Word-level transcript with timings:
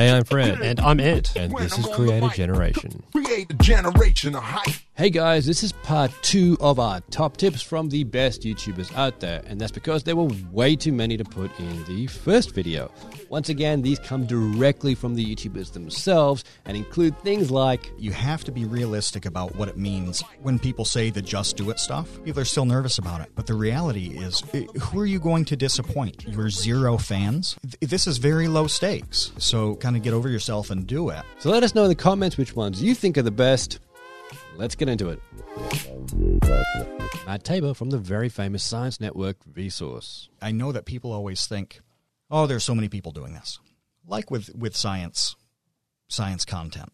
Hey, 0.00 0.10
I'm 0.10 0.24
Fred. 0.24 0.62
And 0.62 0.80
I'm 0.80 0.98
Ed. 0.98 1.28
And 1.36 1.54
this 1.58 1.76
is 1.78 1.84
Creator 1.84 2.30
Generation. 2.30 3.02
Create 3.12 3.50
a 3.50 3.54
generation 3.54 4.34
of 4.34 4.42
hype. 4.42 4.74
Hey 5.00 5.08
guys, 5.08 5.46
this 5.46 5.62
is 5.62 5.72
part 5.72 6.12
two 6.20 6.58
of 6.60 6.78
our 6.78 7.00
top 7.10 7.38
tips 7.38 7.62
from 7.62 7.88
the 7.88 8.04
best 8.04 8.42
YouTubers 8.42 8.94
out 8.94 9.18
there, 9.18 9.42
and 9.46 9.58
that's 9.58 9.72
because 9.72 10.02
there 10.02 10.14
were 10.14 10.28
way 10.52 10.76
too 10.76 10.92
many 10.92 11.16
to 11.16 11.24
put 11.24 11.58
in 11.58 11.84
the 11.84 12.06
first 12.06 12.54
video. 12.54 12.92
Once 13.30 13.48
again, 13.48 13.80
these 13.80 13.98
come 13.98 14.26
directly 14.26 14.94
from 14.94 15.14
the 15.14 15.24
YouTubers 15.24 15.72
themselves 15.72 16.44
and 16.66 16.76
include 16.76 17.18
things 17.20 17.50
like 17.50 17.90
You 17.98 18.12
have 18.12 18.44
to 18.44 18.52
be 18.52 18.66
realistic 18.66 19.24
about 19.24 19.56
what 19.56 19.68
it 19.70 19.78
means 19.78 20.22
when 20.42 20.58
people 20.58 20.84
say 20.84 21.08
the 21.08 21.22
just 21.22 21.56
do 21.56 21.70
it 21.70 21.78
stuff. 21.78 22.22
People 22.22 22.42
are 22.42 22.44
still 22.44 22.66
nervous 22.66 22.98
about 22.98 23.22
it. 23.22 23.30
But 23.34 23.46
the 23.46 23.54
reality 23.54 24.18
is, 24.18 24.42
eh, 24.52 24.66
who 24.82 25.00
are 25.00 25.06
you 25.06 25.18
going 25.18 25.46
to 25.46 25.56
disappoint? 25.56 26.28
Your 26.28 26.50
zero 26.50 26.98
fans? 26.98 27.56
This 27.80 28.06
is 28.06 28.18
very 28.18 28.48
low 28.48 28.66
stakes. 28.66 29.32
So 29.38 29.76
kind 29.76 29.96
of 29.96 30.02
get 30.02 30.12
over 30.12 30.28
yourself 30.28 30.68
and 30.68 30.86
do 30.86 31.08
it. 31.08 31.22
So 31.38 31.48
let 31.48 31.62
us 31.62 31.74
know 31.74 31.84
in 31.84 31.88
the 31.88 31.94
comments 31.94 32.36
which 32.36 32.54
ones 32.54 32.82
you 32.82 32.94
think 32.94 33.16
are 33.16 33.22
the 33.22 33.30
best. 33.30 33.78
Let's 34.60 34.74
get 34.74 34.90
into 34.90 35.08
it. 35.08 35.20
Matt 37.26 37.44
Tabor 37.44 37.72
from 37.72 37.88
the 37.88 37.96
very 37.96 38.28
famous 38.28 38.62
Science 38.62 39.00
Network 39.00 39.38
Vsauce. 39.50 40.28
I 40.42 40.52
know 40.52 40.70
that 40.70 40.84
people 40.84 41.12
always 41.12 41.46
think, 41.46 41.80
oh, 42.30 42.46
there's 42.46 42.62
so 42.62 42.74
many 42.74 42.90
people 42.90 43.10
doing 43.10 43.32
this. 43.32 43.58
Like 44.06 44.30
with, 44.30 44.54
with 44.54 44.76
science, 44.76 45.34
science 46.08 46.44
content. 46.44 46.92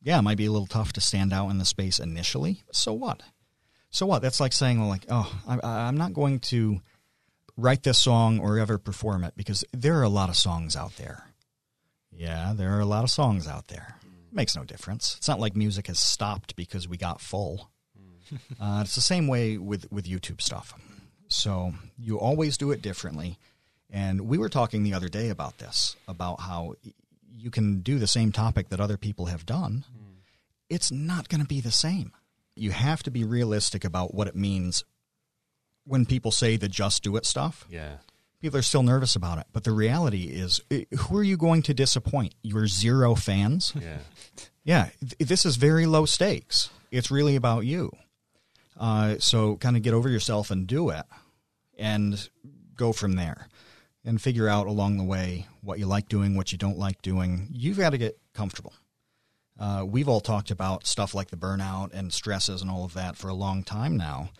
Yeah, 0.00 0.20
it 0.20 0.22
might 0.22 0.38
be 0.38 0.46
a 0.46 0.50
little 0.50 0.66
tough 0.66 0.94
to 0.94 1.02
stand 1.02 1.34
out 1.34 1.50
in 1.50 1.58
the 1.58 1.66
space 1.66 1.98
initially. 1.98 2.62
So 2.72 2.94
what? 2.94 3.22
So 3.90 4.06
what? 4.06 4.22
That's 4.22 4.40
like 4.40 4.54
saying, 4.54 4.80
well, 4.80 4.88
like, 4.88 5.04
oh, 5.10 5.30
I- 5.46 5.60
I'm 5.62 5.98
not 5.98 6.14
going 6.14 6.38
to 6.40 6.80
write 7.58 7.82
this 7.82 7.98
song 7.98 8.38
or 8.40 8.58
ever 8.58 8.78
perform 8.78 9.22
it 9.22 9.34
because 9.36 9.64
there 9.72 9.98
are 9.98 10.02
a 10.02 10.08
lot 10.08 10.30
of 10.30 10.36
songs 10.36 10.76
out 10.76 10.96
there. 10.96 11.24
Yeah, 12.10 12.54
there 12.56 12.72
are 12.74 12.80
a 12.80 12.86
lot 12.86 13.04
of 13.04 13.10
songs 13.10 13.46
out 13.46 13.66
there. 13.68 13.96
Makes 14.36 14.54
no 14.54 14.64
difference. 14.64 15.14
It's 15.16 15.28
not 15.28 15.40
like 15.40 15.56
music 15.56 15.86
has 15.86 15.98
stopped 15.98 16.54
because 16.56 16.86
we 16.86 16.98
got 16.98 17.22
full. 17.22 17.70
Uh, 18.60 18.80
it's 18.82 18.94
the 18.94 19.00
same 19.00 19.28
way 19.28 19.56
with, 19.56 19.90
with 19.90 20.04
YouTube 20.04 20.42
stuff. 20.42 20.74
So 21.28 21.72
you 21.98 22.20
always 22.20 22.58
do 22.58 22.70
it 22.70 22.82
differently. 22.82 23.38
And 23.88 24.28
we 24.28 24.36
were 24.36 24.50
talking 24.50 24.82
the 24.82 24.92
other 24.92 25.08
day 25.08 25.30
about 25.30 25.56
this, 25.56 25.96
about 26.06 26.40
how 26.40 26.74
you 27.32 27.50
can 27.50 27.80
do 27.80 27.98
the 27.98 28.06
same 28.06 28.30
topic 28.30 28.68
that 28.68 28.80
other 28.80 28.98
people 28.98 29.26
have 29.26 29.46
done. 29.46 29.84
It's 30.68 30.92
not 30.92 31.30
going 31.30 31.40
to 31.40 31.46
be 31.46 31.62
the 31.62 31.70
same. 31.70 32.12
You 32.54 32.72
have 32.72 33.02
to 33.04 33.10
be 33.10 33.24
realistic 33.24 33.84
about 33.84 34.12
what 34.12 34.28
it 34.28 34.36
means 34.36 34.84
when 35.84 36.04
people 36.04 36.30
say 36.30 36.56
the 36.56 36.68
just 36.68 37.02
do 37.02 37.16
it 37.16 37.24
stuff. 37.24 37.64
Yeah. 37.70 37.98
People 38.40 38.58
are 38.58 38.62
still 38.62 38.82
nervous 38.82 39.16
about 39.16 39.38
it. 39.38 39.46
But 39.52 39.64
the 39.64 39.72
reality 39.72 40.24
is, 40.24 40.60
who 40.70 41.16
are 41.16 41.22
you 41.22 41.36
going 41.36 41.62
to 41.62 41.74
disappoint? 41.74 42.34
Your 42.42 42.66
zero 42.66 43.14
fans? 43.14 43.72
Yeah. 43.80 43.98
Yeah, 44.64 44.88
this 45.20 45.46
is 45.46 45.54
very 45.54 45.86
low 45.86 46.06
stakes. 46.06 46.70
It's 46.90 47.08
really 47.08 47.36
about 47.36 47.60
you. 47.66 47.92
Uh, 48.76 49.14
so 49.20 49.54
kind 49.58 49.76
of 49.76 49.82
get 49.84 49.94
over 49.94 50.08
yourself 50.08 50.50
and 50.50 50.66
do 50.66 50.90
it, 50.90 51.04
and 51.78 52.28
go 52.74 52.92
from 52.92 53.12
there, 53.12 53.46
and 54.04 54.20
figure 54.20 54.48
out 54.48 54.66
along 54.66 54.98
the 54.98 55.04
way 55.04 55.46
what 55.62 55.78
you 55.78 55.86
like 55.86 56.08
doing, 56.08 56.34
what 56.34 56.50
you 56.50 56.58
don't 56.58 56.78
like 56.78 57.00
doing. 57.00 57.46
You've 57.52 57.78
got 57.78 57.90
to 57.90 57.98
get 57.98 58.18
comfortable. 58.34 58.72
Uh, 59.56 59.84
we've 59.86 60.08
all 60.08 60.20
talked 60.20 60.50
about 60.50 60.84
stuff 60.84 61.14
like 61.14 61.30
the 61.30 61.36
burnout 61.36 61.92
and 61.94 62.12
stresses 62.12 62.60
and 62.60 62.68
all 62.68 62.84
of 62.84 62.94
that 62.94 63.16
for 63.16 63.28
a 63.28 63.34
long 63.34 63.62
time 63.62 63.96
now. 63.96 64.30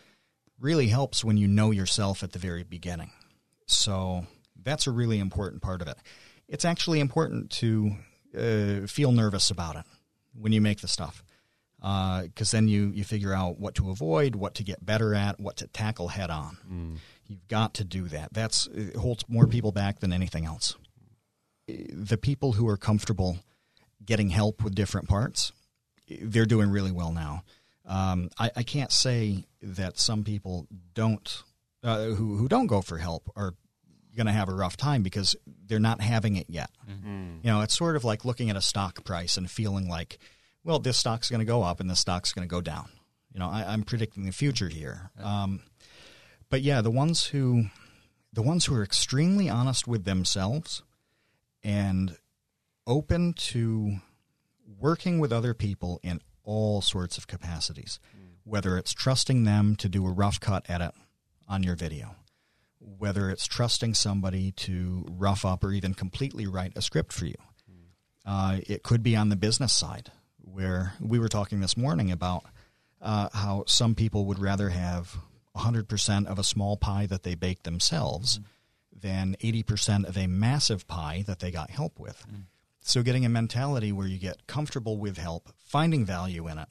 Really 0.58 0.88
helps 0.88 1.25
when 1.25 1.36
you 1.36 1.47
know 1.47 1.70
yourself 1.70 2.25
at 2.25 2.33
the 2.33 2.41
very 2.41 2.64
beginning. 2.64 3.12
So 3.67 4.27
that's 4.62 4.86
a 4.86 4.91
really 4.91 5.19
important 5.19 5.62
part 5.62 5.83
of 5.83 5.89
it. 5.89 5.97
It's 6.48 6.64
actually 6.64 7.00
important 7.00 7.50
to 7.53 7.92
uh, 8.36 8.86
feel 8.86 9.12
nervous 9.12 9.50
about 9.50 9.77
it 9.77 9.84
when 10.39 10.53
you 10.53 10.61
make 10.61 10.81
the 10.81 10.89
stuff, 10.89 11.25
because 11.81 12.50
then 12.50 12.69
you 12.69 12.89
you 12.94 13.05
figure 13.05 13.33
out 13.33 13.59
what 13.59 13.75
to 13.77 13.91
avoid, 13.91 14.34
what 14.37 14.55
to 14.56 14.64
get 14.64 14.84
better 14.84 15.14
at, 15.14 15.41
what 15.41 15.56
to 15.56 15.66
tackle 15.66 16.09
head 16.09 16.31
on. 16.31 16.99
You've 17.27 17.49
got 17.49 17.75
to 17.75 17.84
do 17.84 18.09
that. 18.09 18.32
That's 18.32 18.69
it 18.69 18.97
holds 18.97 19.25
more 19.28 19.47
people 19.47 19.72
back 19.72 19.98
than 20.00 20.12
anything 20.12 20.44
else. 20.44 20.77
The 21.66 22.19
people 22.19 22.53
who 22.53 22.69
are 22.69 22.77
comfortable 22.77 23.38
getting 24.04 24.31
help 24.31 24.62
with 24.62 24.75
different 24.77 25.09
parts, 25.09 25.50
they're 26.09 26.47
doing 26.47 26.71
really 26.71 26.93
well 26.93 27.12
now. 27.12 27.43
Um, 27.84 28.31
I, 28.38 28.50
I 28.56 28.62
can't 28.62 28.93
say 28.93 29.47
that 29.62 29.98
some 29.98 30.22
people 30.22 30.69
don't 30.94 31.43
uh, 31.86 32.06
who 32.06 32.36
who 32.36 32.48
don't 32.48 32.66
go 32.66 32.82
for 32.82 32.98
help 32.98 33.30
are 33.36 33.54
going 34.16 34.26
to 34.26 34.32
have 34.32 34.48
a 34.48 34.54
rough 34.54 34.76
time 34.76 35.02
because 35.02 35.36
they're 35.66 35.78
not 35.78 36.00
having 36.00 36.36
it 36.36 36.47
yet. 36.48 36.70
You 37.44 37.50
know, 37.50 37.60
it's 37.60 37.76
sort 37.76 37.97
of 37.97 38.04
like 38.04 38.24
looking 38.24 38.50
at 38.50 38.56
a 38.56 38.62
stock 38.62 39.04
price 39.04 39.36
and 39.36 39.50
feeling 39.50 39.88
like, 39.88 40.19
well, 40.64 40.78
this 40.78 40.97
stock's 40.97 41.30
going 41.30 41.41
to 41.41 41.44
go 41.47 41.62
up 41.62 41.80
and 41.80 41.88
this 41.88 42.00
stock's 42.00 42.32
going 42.32 42.47
to 42.47 42.50
go 42.50 42.60
down. 42.60 42.88
You 43.32 43.41
know, 43.41 43.48
I, 43.48 43.72
I'm 43.72 43.82
predicting 43.82 44.24
the 44.24 44.32
future 44.32 44.69
here. 44.69 45.10
Um, 45.22 45.60
but 46.50 46.62
yeah, 46.62 46.80
the 46.80 46.91
ones 46.91 47.26
who 47.26 47.66
the 48.32 48.42
ones 48.42 48.64
who 48.64 48.74
are 48.74 48.82
extremely 48.82 49.48
honest 49.48 49.86
with 49.86 50.04
themselves 50.04 50.82
and 51.62 52.16
open 52.86 53.32
to 53.34 53.97
working 54.78 55.18
with 55.18 55.32
other 55.32 55.54
people 55.54 56.00
in 56.03 56.20
all 56.42 56.80
sorts 56.80 57.18
of 57.18 57.26
capacities, 57.26 58.00
whether 58.44 58.76
it's 58.78 58.92
trusting 58.92 59.44
them 59.44 59.76
to 59.76 59.88
do 59.88 60.06
a 60.06 60.10
rough 60.10 60.41
cut 60.41 60.64
edit 60.68 60.94
on 61.49 61.62
your 61.62 61.77
video, 61.77 62.17
whether 62.79 63.31
it's 63.31 63.47
trusting 63.47 63.95
somebody 63.95 64.53
to 64.53 65.07
rough 65.11 65.45
up 65.45 65.65
or 65.65 65.73
even 65.73 65.95
completely 65.95 66.47
write 66.47 66.73
a 66.77 66.83
script 66.83 67.12
for 67.12 67.27
you. 67.27 67.37
Uh, 68.25 68.59
it 68.67 68.83
could 68.83 69.03
be 69.03 69.15
on 69.15 69.29
the 69.29 69.37
business 69.37 69.73
side, 69.73 70.11
where 70.39 70.95
we 71.01 71.19
were 71.19 71.29
talking 71.29 71.61
this 71.61 71.77
morning 71.77 72.11
about 72.11 72.45
uh, 73.01 73.29
how 73.33 73.62
some 73.67 73.95
people 73.95 74.25
would 74.25 74.39
rather 74.39 74.71
have 74.71 75.17
100% 75.57 76.27
of 76.27 76.39
a 76.39 76.45
small 76.45 76.77
pie 76.77 77.07
that 77.07 77.23
they 77.23 77.34
bake 77.37 77.63
themselves 77.63 78.41
than 78.93 79.37
80% 79.41 80.09
of 80.09 80.17
a 80.17 80.27
massive 80.27 80.89
pie 80.89 81.23
that 81.27 81.39
they 81.39 81.51
got 81.51 81.71
help 81.71 82.01
with. 82.01 82.27
So, 82.81 83.03
getting 83.03 83.25
a 83.25 83.28
mentality 83.28 83.93
where 83.93 84.07
you 84.07 84.19
get 84.19 84.47
comfortable 84.47 84.97
with 84.97 85.19
help, 85.19 85.51
finding 85.59 86.05
value 86.05 86.49
in 86.49 86.59
it 86.59 86.69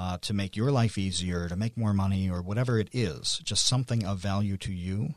uh, 0.00 0.16
to 0.26 0.32
make 0.32 0.52
your 0.60 0.70
life 0.80 0.96
easier, 1.06 1.48
to 1.48 1.56
make 1.56 1.76
more 1.76 1.92
money, 2.04 2.24
or 2.30 2.40
whatever 2.48 2.78
it 2.78 2.88
is, 2.92 3.40
just 3.50 3.66
something 3.66 4.04
of 4.10 4.18
value 4.32 4.56
to 4.56 4.72
you. 4.72 5.14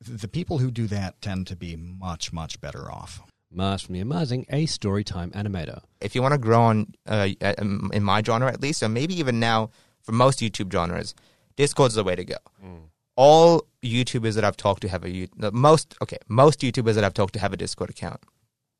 The 0.00 0.28
people 0.28 0.58
who 0.58 0.70
do 0.70 0.86
that 0.86 1.20
tend 1.20 1.46
to 1.48 1.56
be 1.56 1.76
much, 1.76 2.32
much 2.32 2.60
better 2.60 2.84
off. 2.90 3.20
Mars 3.52 3.82
from 3.82 3.94
the 3.94 4.00
Amazing, 4.00 4.46
a 4.48 4.66
storytime 4.66 5.30
animator. 5.32 5.80
if 6.00 6.14
you 6.14 6.22
want 6.22 6.32
to 6.34 6.38
grow 6.38 6.62
on 6.62 6.76
uh, 7.06 7.28
um, 7.58 7.90
in 7.92 8.02
my 8.04 8.22
genre 8.22 8.48
at 8.56 8.60
least, 8.62 8.82
or 8.84 8.88
maybe 8.88 9.14
even 9.18 9.40
now 9.40 9.70
for 10.04 10.12
most 10.12 10.38
YouTube 10.38 10.72
genres, 10.72 11.14
Discord's 11.56 11.96
the 11.96 12.04
way 12.04 12.14
to 12.16 12.24
go. 12.24 12.36
All 13.16 13.66
YouTubers 13.82 14.34
that 14.36 14.44
I've 14.44 14.56
talked 14.56 14.82
to 14.82 14.88
have 14.88 15.04
a 15.04 15.28
most 15.52 15.96
okay, 16.00 16.18
most 16.28 16.60
YouTubers 16.60 16.94
that 16.94 17.04
I've 17.04 17.12
talked 17.20 17.34
to 17.34 17.40
have 17.40 17.52
a 17.52 17.56
Discord 17.56 17.90
account. 17.90 18.20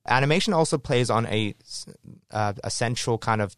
Animation 0.09 0.53
also 0.55 0.79
plays 0.79 1.11
on 1.11 1.27
a 1.27 1.55
s- 1.61 1.87
uh, 2.31 2.53
a 2.65 2.71
central 2.71 3.19
kind 3.19 3.43
of 3.43 3.57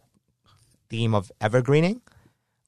theme 0.93 1.15
of 1.15 1.33
evergreening, 1.41 2.03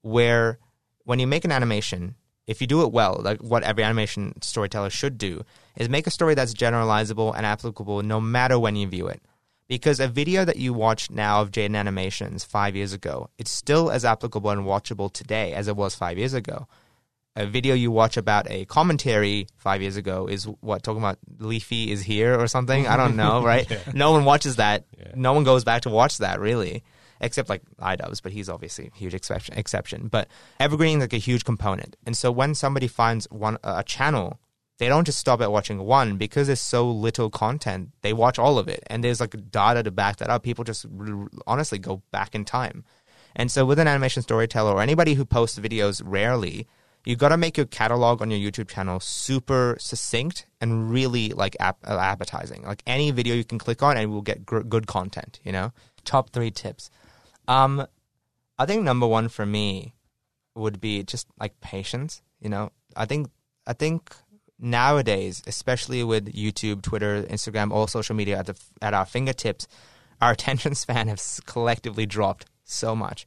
where 0.00 0.58
when 1.04 1.18
you 1.18 1.26
make 1.26 1.44
an 1.44 1.52
animation, 1.52 2.16
if 2.46 2.60
you 2.60 2.66
do 2.66 2.82
it 2.82 2.90
well, 2.90 3.20
like 3.22 3.40
what 3.40 3.62
every 3.62 3.84
animation 3.84 4.40
storyteller 4.40 4.90
should 4.90 5.18
do, 5.18 5.44
is 5.76 5.88
make 5.88 6.06
a 6.06 6.10
story 6.10 6.34
that's 6.34 6.54
generalizable 6.54 7.34
and 7.36 7.44
applicable 7.46 8.02
no 8.02 8.20
matter 8.20 8.58
when 8.58 8.76
you 8.76 8.88
view 8.88 9.06
it. 9.06 9.22
Because 9.68 10.00
a 10.00 10.08
video 10.08 10.44
that 10.44 10.56
you 10.56 10.72
watch 10.72 11.10
now 11.10 11.40
of 11.40 11.50
Jaden 11.50 11.76
Animations 11.76 12.44
five 12.44 12.74
years 12.76 12.92
ago, 12.92 13.30
it's 13.38 13.50
still 13.50 13.90
as 13.90 14.04
applicable 14.04 14.50
and 14.50 14.62
watchable 14.62 15.12
today 15.12 15.52
as 15.52 15.68
it 15.68 15.76
was 15.76 15.94
five 15.94 16.18
years 16.18 16.34
ago. 16.34 16.66
A 17.36 17.46
video 17.46 17.74
you 17.74 17.90
watch 17.90 18.16
about 18.16 18.48
a 18.50 18.64
commentary 18.66 19.48
five 19.56 19.82
years 19.82 19.96
ago 19.96 20.28
is 20.28 20.44
what 20.60 20.82
talking 20.82 21.02
about 21.02 21.18
Leafy 21.38 21.90
is 21.90 22.02
here 22.02 22.38
or 22.38 22.46
something. 22.46 22.86
I 22.86 22.96
don't 22.96 23.16
know, 23.16 23.42
right? 23.52 23.66
No 23.92 24.12
one 24.12 24.24
watches 24.24 24.56
that. 24.56 24.84
No 25.14 25.32
one 25.32 25.44
goes 25.44 25.64
back 25.64 25.82
to 25.82 25.90
watch 25.90 26.18
that 26.18 26.40
really, 26.40 26.84
except 27.24 27.48
like 27.48 27.62
iDubbbz, 27.80 28.22
but 28.22 28.32
he's 28.32 28.48
obviously 28.48 28.90
a 28.94 28.96
huge 28.96 29.14
exception. 29.14 29.56
Exception, 29.58 30.08
but 30.08 30.28
evergreening 30.60 30.98
is 30.98 31.02
like 31.02 31.12
a 31.12 31.18
huge 31.18 31.44
component. 31.44 31.96
And 32.06 32.16
so 32.16 32.30
when 32.30 32.54
somebody 32.54 32.86
finds 32.86 33.26
one 33.30 33.58
a 33.64 33.82
channel 33.82 34.38
they 34.78 34.88
don't 34.88 35.04
just 35.04 35.20
stop 35.20 35.40
at 35.40 35.52
watching 35.52 35.78
one 35.78 36.16
because 36.16 36.48
there's 36.48 36.60
so 36.60 36.90
little 36.90 37.30
content. 37.30 37.90
They 38.02 38.12
watch 38.12 38.38
all 38.38 38.58
of 38.58 38.68
it, 38.68 38.82
and 38.88 39.04
there's 39.04 39.20
like 39.20 39.50
data 39.50 39.82
to 39.82 39.90
back 39.90 40.16
that 40.16 40.30
up. 40.30 40.42
People 40.42 40.64
just 40.64 40.86
honestly 41.46 41.78
go 41.78 42.02
back 42.10 42.34
in 42.34 42.44
time, 42.44 42.84
and 43.36 43.50
so 43.50 43.64
with 43.64 43.78
an 43.78 43.86
animation 43.86 44.22
storyteller 44.22 44.72
or 44.72 44.82
anybody 44.82 45.14
who 45.14 45.24
posts 45.24 45.58
videos 45.58 46.02
rarely, 46.04 46.66
you 47.04 47.14
got 47.14 47.28
to 47.28 47.36
make 47.36 47.56
your 47.56 47.66
catalog 47.66 48.20
on 48.20 48.30
your 48.30 48.40
YouTube 48.40 48.68
channel 48.68 48.98
super 48.98 49.76
succinct 49.78 50.46
and 50.60 50.90
really 50.90 51.28
like 51.30 51.56
uh, 51.60 51.72
appetizing. 51.84 52.62
Like 52.62 52.82
any 52.86 53.12
video 53.12 53.34
you 53.36 53.44
can 53.44 53.58
click 53.58 53.80
on, 53.82 53.96
and 53.96 54.04
it 54.04 54.06
will 54.08 54.22
get 54.22 54.44
gr- 54.44 54.60
good 54.60 54.88
content. 54.88 55.38
You 55.44 55.52
know, 55.52 55.72
top 56.04 56.30
three 56.30 56.50
tips. 56.50 56.90
Um, 57.48 57.86
I 58.58 58.66
think 58.66 58.82
number 58.82 59.06
one 59.06 59.28
for 59.28 59.44
me 59.44 59.94
would 60.54 60.80
be 60.80 61.02
just 61.02 61.26
like 61.38 61.60
patience. 61.60 62.22
You 62.40 62.48
know, 62.48 62.70
I 62.96 63.06
think 63.06 63.28
I 63.66 63.72
think 63.72 64.14
nowadays, 64.58 65.42
especially 65.46 66.04
with 66.04 66.32
YouTube, 66.32 66.82
Twitter, 66.82 67.22
Instagram, 67.24 67.72
all 67.72 67.86
social 67.86 68.14
media 68.14 68.38
at 68.38 68.46
the 68.46 68.56
at 68.80 68.94
our 68.94 69.06
fingertips, 69.06 69.66
our 70.20 70.32
attention 70.36 70.74
span 70.74 71.08
has 71.08 71.40
collectively 71.46 72.06
dropped 72.06 72.46
so 72.64 72.94
much. 72.94 73.26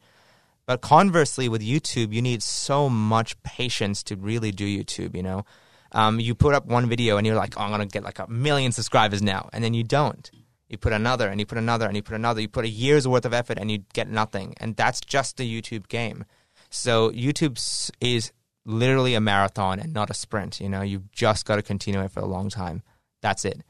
But 0.65 0.81
conversely, 0.81 1.47
with 1.47 1.61
YouTube, 1.61 2.13
you 2.13 2.21
need 2.21 2.43
so 2.43 2.89
much 2.89 3.41
patience 3.43 4.03
to 4.03 4.17
really 4.17 4.51
do 4.51 4.65
YouTube. 4.65 5.15
You 5.15 5.23
know, 5.23 5.45
um, 5.93 6.19
you 6.19 6.35
put 6.35 6.53
up 6.53 6.65
one 6.65 6.89
video 6.89 7.17
and 7.17 7.25
you're 7.25 7.37
like, 7.37 7.55
"Oh, 7.57 7.61
I'm 7.61 7.71
gonna 7.71 7.85
get 7.85 8.03
like 8.03 8.19
a 8.19 8.27
million 8.27 8.71
subscribers 8.71 9.21
now," 9.21 9.49
and 9.53 9.63
then 9.63 9.73
you 9.73 9.83
don't. 9.83 10.29
You 10.69 10.77
put 10.77 10.93
another 10.93 11.29
and 11.29 11.39
you 11.39 11.45
put 11.45 11.57
another 11.57 11.85
and 11.85 11.95
you 11.95 12.01
put 12.01 12.15
another. 12.15 12.41
You 12.41 12.47
put 12.47 12.65
a 12.65 12.69
year's 12.69 13.07
worth 13.07 13.25
of 13.25 13.33
effort 13.33 13.57
and 13.57 13.71
you 13.71 13.79
get 13.93 14.09
nothing, 14.09 14.53
and 14.57 14.75
that's 14.75 14.99
just 15.01 15.37
the 15.37 15.61
YouTube 15.61 15.87
game. 15.87 16.25
So 16.69 17.11
YouTube 17.11 17.91
is 18.01 18.31
literally 18.65 19.13
a 19.13 19.21
marathon 19.21 19.79
and 19.79 19.93
not 19.93 20.09
a 20.09 20.13
sprint. 20.13 20.59
You 20.59 20.69
know, 20.69 20.81
you've 20.81 21.11
just 21.11 21.45
got 21.45 21.55
to 21.55 21.61
continue 21.61 22.01
it 22.01 22.11
for 22.11 22.19
a 22.19 22.25
long 22.25 22.49
time. 22.49 22.83
That's 23.21 23.45
it. 23.45 23.61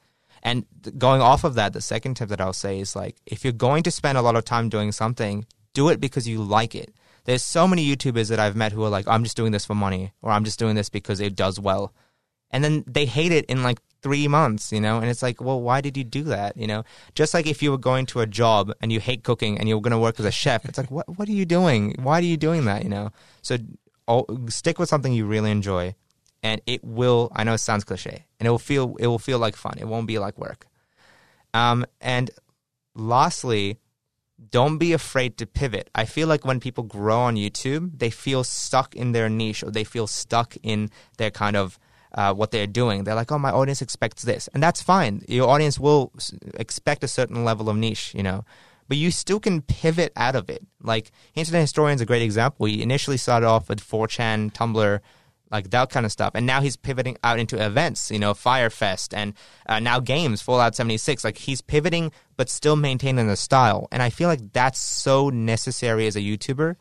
And 0.44 0.66
going 0.98 1.22
off 1.22 1.44
of 1.44 1.56
that, 1.56 1.74
the 1.74 1.82
second 1.82 2.16
tip 2.16 2.30
that 2.30 2.42
I'll 2.42 2.54
say 2.54 2.80
is 2.80 2.96
like, 2.96 3.18
if 3.26 3.44
you're 3.44 3.54
going 3.54 3.84
to 3.84 3.92
spend 3.92 4.18
a 4.18 4.22
lot 4.22 4.36
of 4.36 4.46
time 4.46 4.70
doing 4.70 4.92
something, 4.92 5.46
do 5.74 5.90
it 5.90 6.00
because 6.00 6.28
you 6.28 6.42
like 6.42 6.74
it. 6.74 6.94
There's 7.26 7.44
so 7.44 7.68
many 7.68 7.86
YouTubers 7.86 8.30
that 8.30 8.40
I've 8.40 8.56
met 8.56 8.72
who 8.72 8.84
are 8.84 8.90
like, 8.90 9.08
I'm 9.08 9.24
just 9.24 9.36
doing 9.36 9.52
this 9.52 9.66
for 9.66 9.76
money, 9.76 10.14
or 10.22 10.32
I'm 10.32 10.46
just 10.46 10.60
doing 10.60 10.76
this 10.76 10.90
because 10.90 11.20
it 11.20 11.36
does 11.36 11.60
well. 11.60 11.94
And 12.50 12.64
then 12.64 12.84
they 12.88 13.06
hate 13.06 13.34
it 13.34 13.46
in 13.46 13.64
like 13.64 13.80
three 14.08 14.28
months, 14.28 14.72
you 14.72 14.80
know? 14.80 15.00
And 15.00 15.10
it's 15.10 15.22
like, 15.22 15.42
well, 15.42 15.62
why 15.62 15.82
did 15.82 15.98
you 15.98 16.04
do 16.04 16.24
that? 16.24 16.56
You 16.56 16.68
know? 16.68 16.84
Just 17.14 17.34
like 17.34 17.46
if 17.46 17.62
you 17.62 17.72
were 17.72 17.78
going 17.78 18.06
to 18.08 18.22
a 18.22 18.26
job 18.26 18.72
and 18.82 18.92
you 18.92 19.00
hate 19.00 19.24
cooking 19.24 19.60
and 19.60 19.68
you 19.68 19.76
were 19.76 19.82
going 19.82 19.92
to 19.92 20.00
work 20.00 20.20
as 20.20 20.26
a 20.26 20.32
chef, 20.32 20.64
it's 20.66 20.78
like, 20.78 20.90
what, 20.90 21.08
what 21.18 21.28
are 21.28 21.34
you 21.34 21.46
doing? 21.46 21.96
Why 22.02 22.20
are 22.20 22.22
you 22.22 22.38
doing 22.38 22.66
that? 22.66 22.84
You 22.84 22.90
know? 22.90 23.12
So 23.42 23.58
all, 24.08 24.26
stick 24.48 24.80
with 24.80 24.90
something 24.90 25.12
you 25.12 25.26
really 25.26 25.52
enjoy 25.52 25.96
and 26.42 26.62
it 26.66 26.84
will, 26.84 27.32
I 27.36 27.44
know 27.44 27.56
it 27.56 27.58
sounds 27.60 27.84
cliche, 27.84 28.26
and 28.40 28.48
it 28.48 28.50
will 28.50 28.60
feel, 28.60 28.96
it 29.00 29.08
will 29.08 29.20
feel 29.20 29.40
like 29.40 29.56
fun. 29.56 29.76
It 29.80 29.88
won't 29.88 30.08
be 30.08 30.20
like 30.20 30.38
work. 30.38 30.68
Um, 31.54 31.86
and 32.00 32.30
lastly, 32.96 33.80
don't 34.52 34.78
be 34.78 34.94
afraid 34.94 35.38
to 35.40 35.46
pivot. 35.46 35.90
I 35.96 36.06
feel 36.06 36.28
like 36.28 36.46
when 36.46 36.60
people 36.60 36.84
grow 36.84 37.22
on 37.22 37.36
YouTube, 37.36 37.98
they 37.98 38.12
feel 38.12 38.44
stuck 38.44 38.96
in 38.96 39.12
their 39.12 39.30
niche 39.30 39.64
or 39.64 39.72
they 39.72 39.84
feel 39.84 40.08
stuck 40.08 40.56
in 40.62 40.90
their 41.18 41.32
kind 41.32 41.58
of 41.58 41.80
uh, 42.18 42.34
what 42.34 42.52
they're 42.52 42.68
doing. 42.68 43.04
They're 43.04 43.16
like, 43.16 43.32
oh, 43.32 43.38
my 43.38 43.52
audience 43.52 43.82
expects 43.82 44.24
this. 44.24 44.50
And 44.54 44.62
that's 44.62 44.82
fine. 44.82 45.22
Your 45.28 45.48
audience 45.50 45.80
will 45.80 46.12
expect 46.56 47.04
a 47.04 47.08
certain 47.08 47.46
level 47.46 47.70
of 47.70 47.78
niche, 47.78 48.14
you 48.16 48.24
know, 48.24 48.44
but 48.88 48.98
you 48.98 49.12
still 49.12 49.40
can 49.40 49.62
pivot 49.62 50.12
out 50.16 50.36
of 50.36 50.50
it. 50.50 50.66
Like, 50.82 51.12
Internet 51.36 51.62
Historian's 51.62 52.02
a 52.02 52.06
great 52.06 52.24
example. 52.24 52.66
He 52.66 52.82
initially 52.82 53.18
started 53.18 53.46
off 53.46 53.70
with 53.70 53.88
4chan, 53.88 54.52
Tumblr, 54.52 55.00
like 55.52 55.70
that 55.70 55.92
kind 55.92 56.06
of 56.06 56.12
stuff. 56.12 56.32
And 56.34 56.46
now 56.46 56.62
he's 56.62 56.76
pivoting 56.76 57.18
out 57.24 57.40
into 57.40 57.64
events, 57.64 58.10
you 58.12 58.20
know, 58.20 58.34
Fyre 58.34 58.70
Fest 58.70 59.14
and 59.14 59.34
uh, 59.68 59.80
now 59.80 60.00
games, 60.00 60.42
Fallout 60.42 60.76
76. 60.76 61.24
Like 61.24 61.38
he's 61.38 61.62
pivoting, 61.62 62.12
but 62.36 62.50
still 62.50 62.76
maintaining 62.76 63.28
the 63.28 63.36
style. 63.36 63.88
And 63.92 64.02
I 64.02 64.10
feel 64.10 64.28
like 64.28 64.52
that's 64.54 64.80
so 64.80 65.30
necessary 65.30 66.08
as 66.08 66.16
a 66.16 66.22
YouTuber 66.22 66.76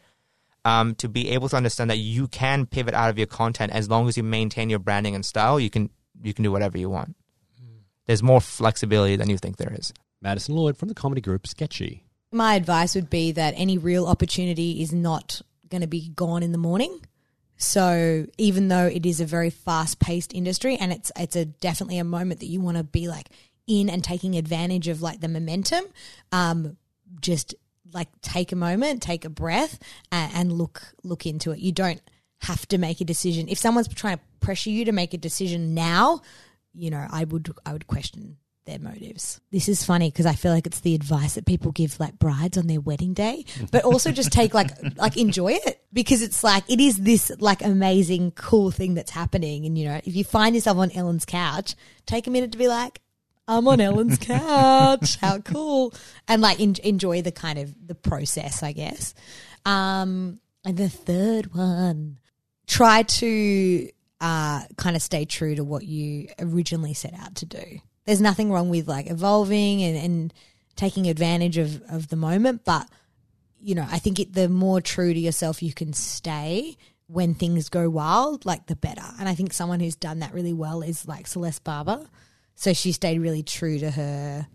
um, 0.66 0.96
to 0.96 1.08
be 1.08 1.30
able 1.30 1.48
to 1.48 1.56
understand 1.56 1.90
that 1.90 1.98
you 1.98 2.26
can 2.26 2.66
pivot 2.66 2.92
out 2.92 3.08
of 3.08 3.16
your 3.16 3.28
content 3.28 3.72
as 3.72 3.88
long 3.88 4.08
as 4.08 4.16
you 4.16 4.24
maintain 4.24 4.68
your 4.68 4.80
branding 4.80 5.14
and 5.14 5.24
style. 5.24 5.60
You 5.60 5.70
can 5.70 5.90
you 6.20 6.34
can 6.34 6.42
do 6.42 6.50
whatever 6.50 6.76
you 6.76 6.90
want. 6.90 7.14
There's 8.06 8.22
more 8.22 8.40
flexibility 8.40 9.14
than 9.14 9.30
you 9.30 9.38
think 9.38 9.58
there 9.58 9.72
is. 9.72 9.92
Madison 10.20 10.56
Lloyd 10.56 10.76
from 10.76 10.88
the 10.88 10.94
comedy 10.94 11.20
group 11.20 11.46
Sketchy. 11.46 12.04
My 12.32 12.56
advice 12.56 12.96
would 12.96 13.08
be 13.08 13.32
that 13.32 13.54
any 13.56 13.78
real 13.78 14.06
opportunity 14.06 14.82
is 14.82 14.92
not 14.92 15.40
going 15.68 15.82
to 15.82 15.86
be 15.86 16.08
gone 16.08 16.42
in 16.42 16.50
the 16.50 16.58
morning. 16.58 17.00
So 17.58 18.26
even 18.36 18.66
though 18.66 18.86
it 18.86 19.06
is 19.06 19.20
a 19.20 19.24
very 19.24 19.50
fast 19.50 20.00
paced 20.00 20.34
industry 20.34 20.76
and 20.76 20.92
it's 20.92 21.12
it's 21.16 21.36
a 21.36 21.44
definitely 21.44 21.98
a 21.98 22.04
moment 22.04 22.40
that 22.40 22.46
you 22.46 22.60
want 22.60 22.76
to 22.76 22.82
be 22.82 23.06
like 23.06 23.28
in 23.68 23.88
and 23.88 24.02
taking 24.02 24.34
advantage 24.34 24.88
of 24.88 25.00
like 25.00 25.20
the 25.20 25.28
momentum, 25.28 25.84
um, 26.32 26.76
just 27.20 27.54
like 27.96 28.08
take 28.20 28.52
a 28.52 28.56
moment, 28.56 29.02
take 29.02 29.24
a 29.24 29.30
breath, 29.30 29.80
and, 30.12 30.32
and 30.34 30.52
look 30.52 30.82
look 31.02 31.26
into 31.26 31.50
it. 31.50 31.58
You 31.58 31.72
don't 31.72 32.00
have 32.42 32.68
to 32.68 32.78
make 32.78 33.00
a 33.00 33.04
decision. 33.04 33.48
If 33.48 33.58
someone's 33.58 33.88
trying 33.88 34.18
to 34.18 34.22
pressure 34.40 34.70
you 34.70 34.84
to 34.84 34.92
make 34.92 35.14
a 35.14 35.18
decision 35.18 35.74
now, 35.74 36.20
you 36.74 36.90
know, 36.90 37.04
I 37.10 37.24
would 37.24 37.52
I 37.64 37.72
would 37.72 37.86
question 37.88 38.36
their 38.66 38.78
motives. 38.78 39.40
This 39.50 39.68
is 39.68 39.84
funny 39.84 40.10
because 40.10 40.26
I 40.26 40.34
feel 40.34 40.52
like 40.52 40.66
it's 40.66 40.80
the 40.80 40.94
advice 40.94 41.36
that 41.36 41.46
people 41.46 41.72
give 41.72 41.98
like 41.98 42.18
brides 42.18 42.58
on 42.58 42.66
their 42.66 42.80
wedding 42.80 43.14
day, 43.14 43.44
but 43.70 43.84
also 43.84 44.12
just 44.12 44.32
take 44.32 44.52
like 44.52 44.70
like 44.96 45.16
enjoy 45.16 45.52
it 45.52 45.80
because 45.92 46.20
it's 46.20 46.44
like 46.44 46.64
it 46.68 46.80
is 46.80 46.98
this 46.98 47.32
like 47.38 47.64
amazing 47.64 48.32
cool 48.32 48.70
thing 48.70 48.94
that's 48.94 49.10
happening 49.10 49.64
and 49.64 49.78
you 49.78 49.86
know, 49.86 50.00
if 50.04 50.14
you 50.14 50.24
find 50.24 50.54
yourself 50.54 50.76
on 50.78 50.90
Ellen's 50.90 51.24
couch, 51.24 51.74
take 52.04 52.26
a 52.26 52.30
minute 52.30 52.52
to 52.52 52.58
be 52.58 52.68
like 52.68 53.00
I'm 53.48 53.66
on 53.68 53.80
Ellen's 53.80 54.18
couch. 54.18 55.16
How 55.16 55.38
cool. 55.38 55.94
And 56.26 56.42
like 56.42 56.60
en- 56.60 56.76
enjoy 56.82 57.22
the 57.22 57.32
kind 57.32 57.58
of 57.58 57.74
the 57.86 57.94
process, 57.94 58.62
I 58.62 58.72
guess. 58.72 59.14
Um 59.64 60.40
and 60.64 60.76
the 60.76 60.88
third 60.88 61.54
one, 61.54 62.18
try 62.66 63.04
to 63.04 63.88
uh, 64.20 64.62
kind 64.76 64.96
of 64.96 65.02
stay 65.02 65.24
true 65.24 65.54
to 65.54 65.62
what 65.62 65.84
you 65.84 66.28
originally 66.40 66.94
set 66.94 67.14
out 67.14 67.36
to 67.36 67.46
do. 67.46 67.80
There's 68.04 68.20
nothing 68.20 68.50
wrong 68.50 68.68
with 68.68 68.88
like 68.88 69.10
evolving 69.10 69.82
and, 69.82 69.96
and 69.96 70.34
taking 70.74 71.06
advantage 71.06 71.58
of, 71.58 71.82
of 71.90 72.08
the 72.08 72.16
moment, 72.16 72.62
but 72.64 72.88
you 73.60 73.74
know, 73.74 73.86
I 73.88 73.98
think 73.98 74.20
it, 74.20 74.32
the 74.32 74.48
more 74.48 74.80
true 74.80 75.12
to 75.12 75.18
yourself 75.18 75.62
you 75.62 75.72
can 75.72 75.92
stay 75.92 76.76
when 77.06 77.34
things 77.34 77.68
go 77.68 77.88
wild, 77.88 78.44
like 78.44 78.66
the 78.66 78.76
better. 78.76 79.06
And 79.18 79.28
I 79.28 79.34
think 79.34 79.52
someone 79.52 79.80
who's 79.80 79.96
done 79.96 80.18
that 80.20 80.34
really 80.34 80.52
well 80.52 80.82
is 80.82 81.06
like 81.06 81.26
Celeste 81.26 81.64
Barber. 81.64 82.06
So 82.56 82.72
she 82.72 82.92
stayed 82.92 83.20
really 83.20 83.42
true 83.42 83.78
to 83.78 83.90
her 83.90 84.46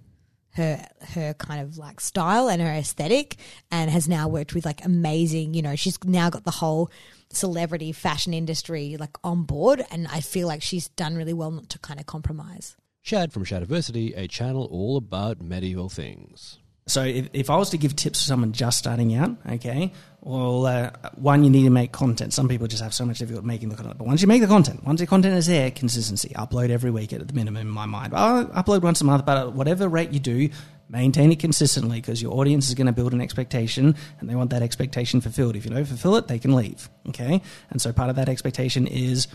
her 0.55 0.85
her 1.13 1.33
kind 1.35 1.61
of 1.61 1.77
like 1.77 2.01
style 2.01 2.49
and 2.49 2.61
her 2.61 2.67
aesthetic 2.67 3.37
and 3.71 3.89
has 3.89 4.09
now 4.09 4.27
worked 4.27 4.53
with 4.53 4.65
like 4.65 4.83
amazing 4.83 5.53
you 5.53 5.61
know 5.61 5.77
she's 5.77 5.97
now 6.03 6.29
got 6.29 6.43
the 6.43 6.51
whole 6.51 6.91
celebrity 7.29 7.93
fashion 7.93 8.33
industry 8.33 8.97
like 8.99 9.15
on 9.23 9.43
board 9.43 9.81
and 9.91 10.09
i 10.09 10.19
feel 10.19 10.49
like 10.49 10.61
she's 10.61 10.89
done 10.89 11.15
really 11.15 11.31
well 11.31 11.51
not 11.51 11.69
to 11.69 11.79
kind 11.79 12.01
of 12.01 12.05
compromise 12.05 12.75
Shad 13.01 13.33
from 13.33 13.45
Shadiversity, 13.45 14.15
a 14.15 14.27
channel 14.27 14.67
all 14.71 14.95
about 14.95 15.41
medieval 15.41 15.89
things. 15.89 16.59
So 16.87 17.03
if, 17.03 17.29
if 17.33 17.49
I 17.49 17.57
was 17.57 17.71
to 17.71 17.77
give 17.77 17.95
tips 17.95 18.19
to 18.19 18.25
someone 18.25 18.51
just 18.51 18.77
starting 18.77 19.15
out, 19.15 19.37
okay, 19.49 19.91
well, 20.21 20.67
uh, 20.67 20.91
one, 21.15 21.43
you 21.43 21.49
need 21.49 21.63
to 21.63 21.71
make 21.71 21.91
content. 21.91 22.31
Some 22.31 22.47
people 22.47 22.67
just 22.67 22.83
have 22.83 22.93
so 22.93 23.05
much 23.05 23.17
difficulty 23.17 23.45
making 23.45 23.69
the 23.69 23.75
content. 23.75 23.97
But 23.97 24.05
once 24.05 24.21
you 24.21 24.27
make 24.27 24.41
the 24.41 24.47
content, 24.47 24.83
once 24.85 24.99
your 24.99 25.07
content 25.07 25.35
is 25.35 25.47
there, 25.47 25.71
consistency. 25.71 26.29
Upload 26.35 26.69
every 26.69 26.91
week 26.91 27.11
at 27.11 27.27
the 27.27 27.33
minimum 27.33 27.61
in 27.61 27.69
my 27.69 27.87
mind. 27.87 28.13
I'll 28.13 28.45
upload 28.45 28.83
once 28.83 29.01
a 29.01 29.03
month, 29.03 29.25
but 29.25 29.37
at 29.37 29.53
whatever 29.53 29.89
rate 29.89 30.11
you 30.11 30.19
do, 30.19 30.49
maintain 30.89 31.31
it 31.31 31.39
consistently 31.39 32.01
because 32.01 32.21
your 32.21 32.33
audience 32.33 32.67
is 32.67 32.75
going 32.75 32.85
to 32.85 32.93
build 32.93 33.13
an 33.13 33.21
expectation 33.21 33.95
and 34.19 34.29
they 34.29 34.35
want 34.35 34.51
that 34.51 34.61
expectation 34.61 35.21
fulfilled. 35.21 35.55
If 35.55 35.65
you 35.65 35.71
don't 35.71 35.85
fulfill 35.85 36.15
it, 36.17 36.27
they 36.27 36.37
can 36.37 36.55
leave, 36.55 36.87
okay? 37.09 37.41
And 37.71 37.81
so 37.81 37.91
part 37.91 38.11
of 38.11 38.15
that 38.17 38.29
expectation 38.29 38.85
is 38.85 39.27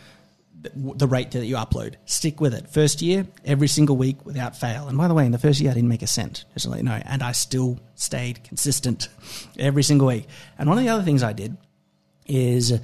the 0.75 1.07
rate 1.07 1.33
that 1.33 1.47
you 1.47 1.57
upload. 1.57 1.95
Stick 2.07 2.41
with 2.41 2.55
it. 2.55 2.69
First 2.69 3.03
year, 3.03 3.27
every 3.45 3.69
single 3.69 3.97
week 3.97 4.25
without 4.25 4.57
fail. 4.57 4.89
And 4.89 4.97
by 4.99 5.09
the 5.09 5.15
way, 5.15 5.27
in 5.27 5.33
the 5.33 5.39
first 5.39 5.61
year, 5.61 5.71
I 5.71 5.75
didn't 5.75 5.89
make 5.89 6.03
a 6.03 6.07
cent, 6.07 6.45
just 6.55 6.65
to 6.65 6.71
let 6.71 6.79
you 6.79 6.85
know. 6.85 7.01
And 7.05 7.23
I 7.23 7.33
still 7.33 7.79
stayed 7.95 8.43
consistent 8.45 9.09
every 9.59 9.83
single 9.83 10.09
week. 10.09 10.27
And 10.59 10.69
one 10.69 10.79
of 10.79 10.85
the 10.85 10.91
other 10.91 11.03
things 11.03 11.23
I 11.23 11.33
did 11.33 11.57
is 12.27 12.79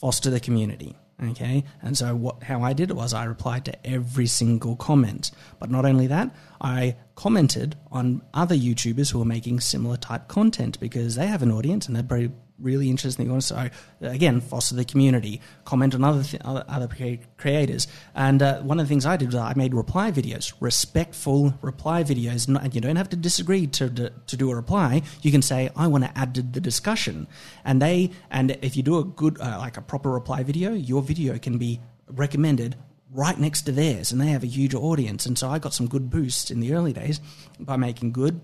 foster 0.00 0.30
the 0.30 0.40
community. 0.40 0.96
Okay. 1.30 1.64
And 1.82 1.96
so 1.96 2.16
what, 2.16 2.42
how 2.42 2.62
I 2.62 2.72
did 2.72 2.90
it 2.90 2.96
was 2.96 3.14
I 3.14 3.24
replied 3.24 3.64
to 3.66 3.86
every 3.86 4.26
single 4.26 4.74
comment. 4.74 5.30
But 5.60 5.70
not 5.70 5.84
only 5.84 6.08
that, 6.08 6.34
I 6.62 6.96
commented 7.16 7.76
on 7.90 8.22
other 8.32 8.54
YouTubers 8.54 9.10
who 9.10 9.20
are 9.20 9.26
making 9.26 9.60
similar 9.60 9.96
type 9.96 10.28
content 10.28 10.78
because 10.80 11.16
they 11.16 11.26
have 11.26 11.42
an 11.42 11.50
audience 11.50 11.86
and 11.86 11.96
they're 11.96 12.02
very 12.02 12.30
really 12.62 12.88
interesting 12.88 13.28
things. 13.28 13.46
So 13.46 13.68
again, 14.00 14.40
foster 14.40 14.76
the 14.76 14.84
community, 14.84 15.40
comment 15.64 15.94
on 15.96 16.04
other 16.04 16.22
th- 16.22 16.40
other, 16.44 16.64
other 16.68 16.86
crea- 16.86 17.20
creators. 17.36 17.88
And 18.14 18.40
uh, 18.40 18.60
one 18.60 18.78
of 18.78 18.86
the 18.86 18.88
things 18.88 19.04
I 19.04 19.16
did 19.16 19.26
was 19.26 19.34
I 19.34 19.52
made 19.56 19.74
reply 19.74 20.12
videos, 20.12 20.52
respectful 20.60 21.54
reply 21.60 22.04
videos. 22.04 22.46
And 22.46 22.74
you 22.74 22.80
don't 22.80 22.96
have 22.96 23.10
to 23.10 23.16
disagree 23.16 23.66
to, 23.66 23.90
to 23.90 24.10
to 24.10 24.36
do 24.36 24.50
a 24.50 24.54
reply. 24.54 25.02
You 25.22 25.32
can 25.32 25.42
say 25.42 25.70
I 25.76 25.88
want 25.88 26.04
to 26.04 26.16
add 26.16 26.34
to 26.36 26.42
the 26.42 26.60
discussion, 26.60 27.26
and 27.64 27.82
they 27.82 28.12
and 28.30 28.56
if 28.62 28.76
you 28.76 28.84
do 28.84 28.98
a 28.98 29.04
good 29.04 29.40
uh, 29.40 29.58
like 29.58 29.76
a 29.76 29.82
proper 29.82 30.10
reply 30.10 30.44
video, 30.44 30.72
your 30.72 31.02
video 31.02 31.38
can 31.38 31.58
be 31.58 31.80
recommended 32.08 32.76
right 33.12 33.38
next 33.38 33.62
to 33.62 33.72
theirs, 33.72 34.12
and 34.12 34.20
they 34.20 34.28
have 34.28 34.42
a 34.42 34.46
huge 34.46 34.74
audience. 34.74 35.26
And 35.26 35.38
so 35.38 35.48
I 35.48 35.58
got 35.58 35.74
some 35.74 35.86
good 35.86 36.10
boosts 36.10 36.50
in 36.50 36.60
the 36.60 36.72
early 36.74 36.92
days 36.92 37.20
by 37.58 37.76
making 37.76 38.12
good 38.12 38.40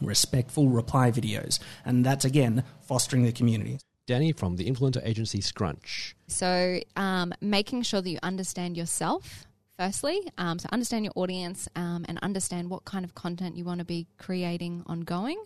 respectful 0.00 0.68
reply 0.68 1.10
videos. 1.10 1.58
And 1.84 2.04
that's 2.04 2.24
again 2.24 2.64
fostering 2.80 3.22
the 3.22 3.32
community. 3.32 3.78
Danny 4.06 4.32
from 4.32 4.56
the 4.56 4.68
influencer 4.68 5.04
agency 5.06 5.40
Scrunch. 5.40 6.16
So, 6.26 6.80
um, 6.96 7.32
making 7.40 7.82
sure 7.82 8.00
that 8.00 8.10
you 8.10 8.18
understand 8.22 8.76
yourself, 8.76 9.46
firstly. 9.78 10.20
Um, 10.38 10.58
so, 10.58 10.68
understand 10.72 11.04
your 11.04 11.12
audience 11.14 11.68
um, 11.76 12.04
and 12.08 12.18
understand 12.20 12.68
what 12.68 12.84
kind 12.84 13.04
of 13.04 13.14
content 13.14 13.56
you 13.56 13.64
want 13.64 13.78
to 13.78 13.84
be 13.84 14.08
creating 14.18 14.82
ongoing. 14.86 15.42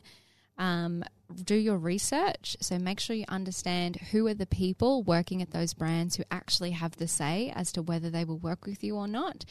Um, 0.58 1.04
do 1.44 1.54
your 1.54 1.76
research. 1.76 2.56
So 2.60 2.78
make 2.78 3.00
sure 3.00 3.16
you 3.16 3.24
understand 3.28 3.96
who 4.12 4.26
are 4.28 4.34
the 4.34 4.46
people 4.46 5.02
working 5.02 5.42
at 5.42 5.50
those 5.50 5.74
brands 5.74 6.16
who 6.16 6.24
actually 6.30 6.70
have 6.70 6.96
the 6.96 7.08
say 7.08 7.52
as 7.54 7.72
to 7.72 7.82
whether 7.82 8.10
they 8.10 8.24
will 8.24 8.38
work 8.38 8.64
with 8.64 8.84
you 8.84 8.96
or 8.96 9.08
not. 9.08 9.44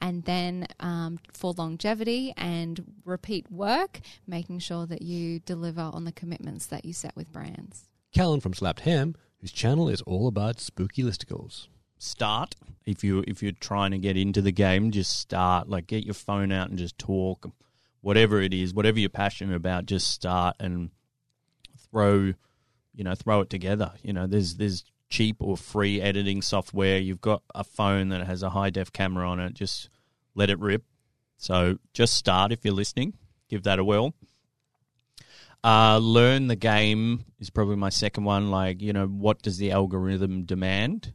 And 0.00 0.24
then 0.24 0.66
um, 0.80 1.18
for 1.32 1.52
longevity 1.52 2.32
and 2.36 2.94
repeat 3.04 3.50
work, 3.50 4.00
making 4.26 4.60
sure 4.60 4.86
that 4.86 5.02
you 5.02 5.40
deliver 5.40 5.82
on 5.82 6.04
the 6.04 6.12
commitments 6.12 6.66
that 6.66 6.84
you 6.84 6.92
set 6.92 7.14
with 7.14 7.32
brands. 7.32 7.88
Callan 8.12 8.40
from 8.40 8.54
Slapped 8.54 8.80
Ham, 8.80 9.14
whose 9.40 9.52
channel 9.52 9.88
is 9.88 10.00
all 10.02 10.28
about 10.28 10.60
spooky 10.60 11.02
listicles. 11.02 11.68
start 11.98 12.54
if 12.86 13.04
you 13.04 13.24
if 13.26 13.42
you're 13.42 13.52
trying 13.52 13.90
to 13.90 13.98
get 13.98 14.16
into 14.16 14.40
the 14.40 14.52
game 14.52 14.90
just 14.90 15.18
start 15.18 15.68
like 15.68 15.86
get 15.86 16.04
your 16.04 16.14
phone 16.14 16.52
out 16.52 16.68
and 16.68 16.78
just 16.78 16.96
talk 16.96 17.50
whatever 18.00 18.40
it 18.40 18.54
is 18.54 18.72
whatever 18.72 18.98
you're 18.98 19.08
passionate 19.08 19.56
about 19.56 19.86
just 19.86 20.08
start 20.08 20.54
and 20.60 20.90
throw 21.90 22.32
you 22.98 23.04
know 23.04 23.14
throw 23.14 23.40
it 23.40 23.48
together. 23.48 23.92
You 24.02 24.12
know 24.12 24.26
there's 24.26 24.56
there's 24.56 24.84
cheap 25.08 25.36
or 25.40 25.56
free 25.56 26.00
editing 26.00 26.42
software. 26.42 26.98
You've 26.98 27.20
got 27.20 27.42
a 27.54 27.64
phone 27.64 28.10
that 28.10 28.26
has 28.26 28.42
a 28.42 28.50
high 28.50 28.70
def 28.70 28.92
camera 28.92 29.28
on 29.28 29.40
it. 29.40 29.54
Just 29.54 29.88
let 30.34 30.50
it 30.50 30.58
rip. 30.58 30.84
So 31.36 31.78
just 31.94 32.14
start 32.14 32.52
if 32.52 32.64
you're 32.64 32.74
listening. 32.74 33.14
Give 33.48 33.62
that 33.62 33.78
a 33.78 33.84
whirl. 33.84 34.14
Uh, 35.64 35.98
learn 35.98 36.46
the 36.46 36.56
game 36.56 37.24
is 37.38 37.50
probably 37.50 37.76
my 37.76 37.88
second 37.88 38.24
one. 38.24 38.50
Like 38.50 38.82
you 38.82 38.92
know 38.92 39.06
what 39.06 39.42
does 39.42 39.58
the 39.58 39.70
algorithm 39.70 40.44
demand? 40.44 41.14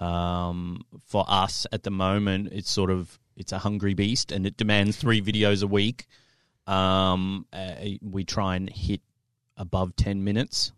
Um, 0.00 0.82
for 1.06 1.24
us 1.28 1.66
at 1.70 1.82
the 1.82 1.90
moment, 1.90 2.48
it's 2.52 2.70
sort 2.70 2.90
of 2.90 3.20
it's 3.36 3.52
a 3.52 3.58
hungry 3.58 3.94
beast, 3.94 4.32
and 4.32 4.46
it 4.46 4.56
demands 4.56 4.96
three 4.96 5.20
videos 5.20 5.62
a 5.62 5.66
week. 5.66 6.06
Um, 6.66 7.46
uh, 7.52 7.74
we 8.00 8.24
try 8.24 8.56
and 8.56 8.68
hit 8.70 9.00
above 9.56 9.96
ten 9.96 10.24
minutes 10.24 10.72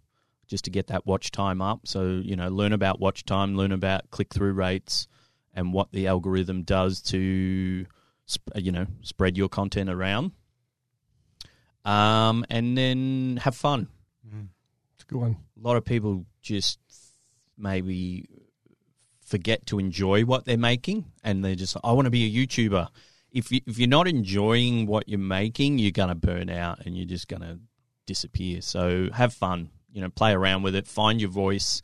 just 0.47 0.65
to 0.65 0.71
get 0.71 0.89
that 0.89 1.07
watch 1.07 1.31
time 1.31 1.61
up. 1.61 1.87
So 1.87 2.21
you 2.25 2.37
know, 2.37 2.49
learn 2.49 2.73
about 2.73 3.01
watch 3.01 3.25
time, 3.25 3.57
learn 3.57 3.73
about 3.73 4.11
click 4.11 4.33
through 4.33 4.53
rates, 4.53 5.09
and 5.53 5.73
what 5.73 5.93
the 5.93 6.07
algorithm 6.07 6.63
does 6.63 7.01
to 7.03 7.87
you 8.57 8.73
know 8.73 8.87
spread 9.03 9.37
your 9.37 9.49
content 9.49 9.91
around. 9.91 10.33
Um, 11.85 12.47
and 12.49 12.79
then 12.79 13.39
have 13.43 13.55
fun. 13.55 13.89
It's 14.95 15.05
a 15.05 15.07
good 15.07 15.19
one. 15.21 15.37
A 15.59 15.67
lot 15.67 15.77
of 15.77 15.85
people 15.85 16.25
just 16.41 16.79
maybe 17.59 18.29
forget 19.35 19.67
to 19.67 19.81
enjoy 19.81 20.25
what 20.25 20.45
they're 20.45 20.57
making 20.57 21.05
and 21.25 21.45
they're 21.45 21.57
just 21.57 21.76
I 21.83 21.91
want 21.91 22.07
to 22.07 22.11
be 22.11 22.25
a 22.25 22.47
YouTuber. 22.47 22.87
If 23.33 23.50
you, 23.50 23.61
if 23.67 23.81
you're 23.81 23.88
not 23.88 24.07
enjoying 24.07 24.87
what 24.87 25.09
you're 25.09 25.19
making, 25.19 25.81
you're 25.81 25.91
going 25.91 26.11
to 26.11 26.14
burn 26.14 26.49
out 26.49 26.87
and 26.87 26.97
you're 26.97 27.05
just 27.05 27.26
going 27.26 27.43
to 27.43 27.59
disappear. 28.07 28.61
So 28.61 29.09
have 29.12 29.35
fun, 29.35 29.71
you 29.93 30.00
know, 30.03 30.09
play 30.09 30.33
around 30.33 30.62
with 30.62 30.76
it, 30.76 30.87
find 30.87 31.21
your 31.21 31.31
voice. 31.31 31.83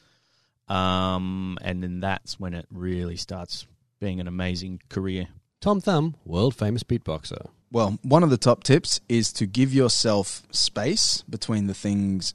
Um, 0.68 1.58
and 1.60 1.82
then 1.82 1.98
that's 1.98 2.38
when 2.38 2.54
it 2.54 2.66
really 2.70 3.16
starts 3.16 3.66
being 3.98 4.20
an 4.20 4.28
amazing 4.28 4.80
career. 4.88 5.26
Tom 5.60 5.80
Thum, 5.80 6.14
world 6.24 6.54
famous 6.54 6.84
beatboxer. 6.84 7.48
Well, 7.72 7.98
one 8.02 8.22
of 8.22 8.30
the 8.30 8.38
top 8.38 8.62
tips 8.62 9.00
is 9.08 9.32
to 9.32 9.46
give 9.46 9.74
yourself 9.74 10.44
space 10.52 11.24
between 11.28 11.66
the 11.66 11.74
things 11.74 12.32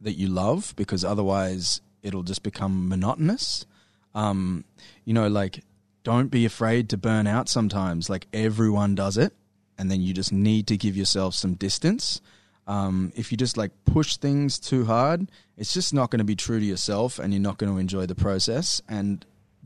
that 0.00 0.14
you 0.14 0.26
love 0.26 0.74
because 0.74 1.04
otherwise 1.04 1.80
it'll 2.02 2.24
just 2.24 2.42
become 2.42 2.88
monotonous. 2.88 3.66
Um, 4.14 4.64
you 5.04 5.14
know, 5.14 5.28
like 5.28 5.62
don't 6.04 6.30
be 6.30 6.44
afraid 6.44 6.88
to 6.90 6.96
burn 6.96 7.26
out 7.26 7.48
sometimes. 7.48 8.08
Like 8.08 8.26
everyone 8.32 8.94
does 8.94 9.16
it, 9.16 9.34
and 9.76 9.90
then 9.90 10.00
you 10.00 10.14
just 10.14 10.32
need 10.32 10.66
to 10.68 10.76
give 10.76 10.96
yourself 10.96 11.34
some 11.34 11.54
distance. 11.54 12.20
Um, 12.66 13.12
if 13.16 13.30
you 13.32 13.38
just 13.38 13.56
like 13.56 13.72
push 13.84 14.16
things 14.16 14.58
too 14.58 14.84
hard, 14.84 15.30
it's 15.56 15.72
just 15.72 15.94
not 15.94 16.10
going 16.10 16.18
to 16.18 16.24
be 16.24 16.36
true 16.36 16.60
to 16.60 16.64
yourself, 16.64 17.18
and 17.18 17.32
you're 17.32 17.42
not 17.42 17.58
going 17.58 17.72
to 17.72 17.78
enjoy 17.78 18.06
the 18.06 18.14
process. 18.14 18.82
And 18.88 19.24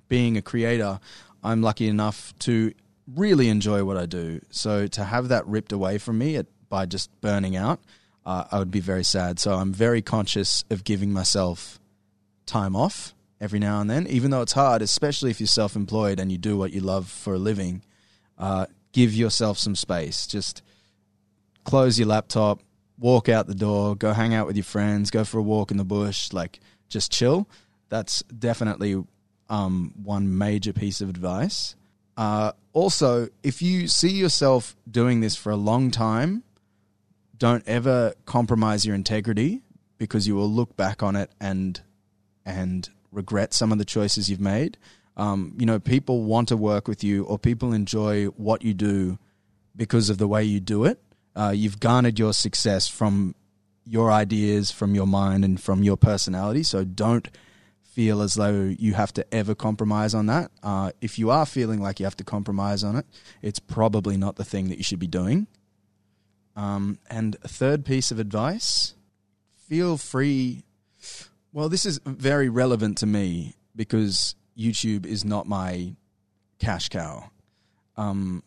being 0.09 0.37
a 0.37 0.43
creator, 0.43 1.01
I'm 1.43 1.63
lucky 1.63 1.89
enough 1.89 2.37
to 2.41 2.73
really 3.13 3.49
enjoy 3.49 3.85
what 3.85 3.97
I 3.97 4.07
do. 4.07 4.41
So 4.51 4.87
to 4.87 5.05
have 5.05 5.29
that 5.29 5.47
ripped 5.47 5.73
away 5.73 5.99
from 5.99 6.19
me 6.19 6.37
at, 6.37 6.47
by 6.69 6.87
just 6.87 7.11
burning 7.21 7.57
out, 7.57 7.81
uh, 8.25 8.45
I 8.51 8.59
would 8.59 8.71
be 8.71 8.81
very 8.81 9.05
sad. 9.05 9.41
So 9.41 9.55
I'm 9.55 9.73
very 9.73 10.03
conscious 10.03 10.65
of 10.71 10.85
giving 10.85 11.13
myself 11.13 11.81
time 12.47 12.77
off 12.77 13.15
every 13.43 13.59
now 13.59 13.81
and 13.81 13.91
then, 13.91 14.07
even 14.07 14.31
though 14.31 14.41
it's 14.41 14.53
hard, 14.53 14.81
especially 14.81 15.31
if 15.31 15.41
you're 15.41 15.49
self 15.49 15.75
employed 15.75 16.21
and 16.21 16.31
you 16.31 16.39
do 16.39 16.57
what 16.57 16.73
you 16.73 16.81
love 16.81 17.09
for 17.09 17.35
a 17.35 17.39
living. 17.39 17.83
Uh, 18.39 18.67
give 18.93 19.13
yourself 19.13 19.59
some 19.59 19.75
space. 19.75 20.27
Just 20.27 20.63
close 21.65 21.99
your 21.99 22.09
laptop, 22.09 22.61
walk 22.99 23.29
out 23.29 23.47
the 23.49 23.55
door, 23.55 23.97
go 23.97 24.13
hang 24.13 24.33
out 24.33 24.47
with 24.47 24.57
your 24.57 24.65
friends, 24.65 25.11
go 25.11 25.25
for 25.25 25.39
a 25.39 25.43
walk 25.43 25.71
in 25.71 25.77
the 25.77 25.85
bush, 25.85 26.33
like 26.33 26.61
just 26.89 27.11
chill. 27.11 27.49
That's 27.89 28.23
definitely 28.23 29.03
um, 29.51 29.93
one 30.03 30.39
major 30.39 30.73
piece 30.73 31.01
of 31.01 31.09
advice. 31.09 31.75
Uh, 32.17 32.53
also, 32.73 33.29
if 33.43 33.61
you 33.61 33.89
see 33.89 34.11
yourself 34.11 34.77
doing 34.91 35.21
this 35.21 35.35
for 35.35 35.51
a 35.51 35.57
long 35.57 35.91
time, 35.91 36.43
don't 37.37 37.67
ever 37.67 38.15
compromise 38.25 38.87
your 38.87 38.95
integrity 38.95 39.63
because 39.99 40.29
you 40.29 40.37
will 40.37 40.51
look 40.51 40.77
back 40.77 41.03
on 41.03 41.17
it 41.17 41.31
and 41.41 41.81
and 42.45 42.89
regret 43.13 43.55
some 43.55 43.71
of 43.71 43.79
the 43.79 43.85
choices 43.85 44.29
you've 44.29 44.41
made. 44.41 44.79
Um, 45.17 45.55
you 45.59 45.67
know, 45.67 45.79
people 45.79 46.25
want 46.25 46.49
to 46.49 46.57
work 46.57 46.89
with 46.89 47.05
you 47.05 47.25
or 47.25 47.39
people 47.39 47.73
enjoy 47.73 48.27
what 48.27 48.63
you 48.63 48.75
do 48.75 49.19
because 49.77 50.11
of 50.11 50.19
the 50.19 50.27
way 50.27 50.43
you 50.43 50.59
do 50.59 50.85
it. 50.85 51.01
Uh, 51.37 51.53
you've 51.55 51.81
garnered 51.81 52.19
your 52.19 52.33
success 52.33 52.89
from 52.89 53.35
your 53.85 54.11
ideas, 54.11 54.71
from 54.71 54.95
your 54.95 55.07
mind, 55.07 55.45
and 55.45 55.61
from 55.61 55.83
your 55.83 55.97
personality. 55.97 56.63
So 56.63 56.85
don't 56.85 57.29
feel 57.83 58.23
as 58.23 58.35
though 58.35 58.75
you 58.79 58.95
have 58.95 59.13
to 59.13 59.35
ever 59.35 59.55
compromise 59.55 60.15
on 60.15 60.27
that. 60.27 60.51
Uh, 60.63 60.93
if 61.01 61.19
you 61.19 61.31
are 61.31 61.45
feeling 61.45 61.81
like 61.81 62.01
you 62.01 62.07
have 62.07 62.17
to 62.17 62.25
compromise 62.25 62.83
on 62.83 62.97
it, 62.97 63.07
it's 63.43 63.59
probably 63.59 64.17
not 64.17 64.37
the 64.37 64.45
thing 64.45 64.69
that 64.71 64.79
you 64.79 64.85
should 64.85 64.99
be 64.99 65.07
doing. 65.07 65.47
Um, 66.57 66.99
and 67.11 67.37
a 67.43 67.49
third 67.49 67.85
piece 67.85 68.11
of 68.11 68.19
advice 68.19 68.95
feel 69.69 69.97
free. 69.97 70.65
Well, 71.53 71.69
this 71.69 71.85
is 71.85 72.01
very 72.05 72.49
relevant 72.49 72.99
to 72.99 73.07
me 73.07 73.55
because 73.77 74.35
YouTube 74.57 75.05
is 75.05 75.25
not 75.25 75.47
my 75.47 75.95
cash 76.59 76.89
cow. 76.89 77.31
Um, 77.97 78.43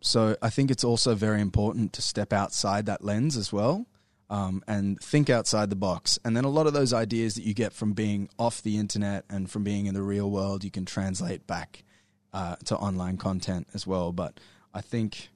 so 0.00 0.36
I 0.42 0.50
think 0.50 0.70
it's 0.70 0.84
also 0.84 1.14
very 1.14 1.40
important 1.40 1.92
to 1.94 2.02
step 2.02 2.32
outside 2.32 2.86
that 2.86 3.04
lens 3.04 3.36
as 3.36 3.52
well 3.52 3.86
um, 4.30 4.64
and 4.66 5.00
think 5.00 5.30
outside 5.30 5.70
the 5.70 5.76
box. 5.76 6.18
And 6.24 6.36
then 6.36 6.44
a 6.44 6.48
lot 6.48 6.66
of 6.66 6.72
those 6.72 6.92
ideas 6.92 7.36
that 7.36 7.44
you 7.44 7.54
get 7.54 7.72
from 7.72 7.92
being 7.92 8.28
off 8.38 8.62
the 8.62 8.78
internet 8.78 9.24
and 9.30 9.48
from 9.48 9.62
being 9.62 9.86
in 9.86 9.94
the 9.94 10.02
real 10.02 10.30
world, 10.30 10.64
you 10.64 10.70
can 10.70 10.84
translate 10.84 11.46
back 11.46 11.84
uh, 12.32 12.56
to 12.64 12.76
online 12.76 13.16
content 13.16 13.68
as 13.74 13.86
well. 13.86 14.12
But 14.12 14.40
I 14.74 14.80
think 14.80 15.30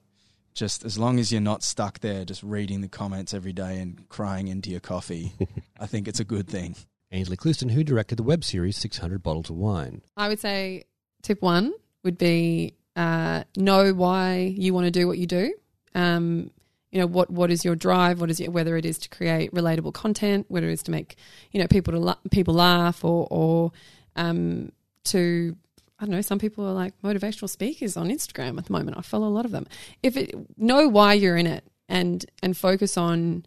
just 0.58 0.84
as 0.84 0.98
long 0.98 1.20
as 1.20 1.30
you're 1.30 1.40
not 1.40 1.62
stuck 1.62 2.00
there 2.00 2.24
just 2.24 2.42
reading 2.42 2.80
the 2.80 2.88
comments 2.88 3.32
every 3.32 3.52
day 3.52 3.78
and 3.78 4.08
crying 4.08 4.48
into 4.48 4.70
your 4.70 4.80
coffee, 4.80 5.32
I 5.80 5.86
think 5.86 6.08
it's 6.08 6.18
a 6.18 6.24
good 6.24 6.48
thing. 6.48 6.74
Ainslie 7.12 7.36
Clouston, 7.36 7.68
who 7.68 7.84
directed 7.84 8.16
the 8.16 8.24
web 8.24 8.42
series 8.42 8.76
600 8.76 9.22
Bottles 9.22 9.50
of 9.50 9.56
Wine. 9.56 10.02
I 10.16 10.26
would 10.28 10.40
say 10.40 10.84
tip 11.22 11.40
one 11.40 11.72
would 12.02 12.18
be 12.18 12.74
uh, 12.96 13.44
know 13.56 13.94
why 13.94 14.52
you 14.56 14.74
want 14.74 14.86
to 14.86 14.90
do 14.90 15.06
what 15.06 15.18
you 15.18 15.28
do. 15.28 15.54
Um, 15.94 16.50
you 16.90 16.98
know 16.98 17.06
what 17.06 17.30
what 17.30 17.50
is 17.52 17.64
your 17.64 17.76
drive? 17.76 18.20
What 18.20 18.30
is 18.30 18.40
it? 18.40 18.52
Whether 18.52 18.76
it 18.76 18.84
is 18.84 18.98
to 18.98 19.08
create 19.10 19.52
relatable 19.54 19.94
content, 19.94 20.46
whether 20.48 20.68
it 20.68 20.72
is 20.72 20.82
to 20.84 20.90
make 20.90 21.16
you 21.52 21.60
know 21.60 21.68
people 21.68 21.92
to 21.92 22.00
la- 22.00 22.16
people 22.30 22.54
laugh, 22.54 23.04
or 23.04 23.28
or 23.30 23.72
um, 24.16 24.72
to 25.04 25.54
I 25.98 26.04
don't 26.04 26.10
know. 26.10 26.20
Some 26.20 26.38
people 26.38 26.64
are 26.66 26.72
like 26.72 26.94
motivational 27.02 27.48
speakers 27.48 27.96
on 27.96 28.08
Instagram 28.08 28.58
at 28.58 28.66
the 28.66 28.72
moment. 28.72 28.96
I 28.96 29.02
follow 29.02 29.26
a 29.26 29.30
lot 29.30 29.44
of 29.44 29.50
them. 29.50 29.66
If 30.02 30.16
it 30.16 30.34
know 30.58 30.88
why 30.88 31.14
you're 31.14 31.36
in 31.36 31.46
it 31.46 31.64
and 31.88 32.24
and 32.42 32.56
focus 32.56 32.96
on 32.96 33.44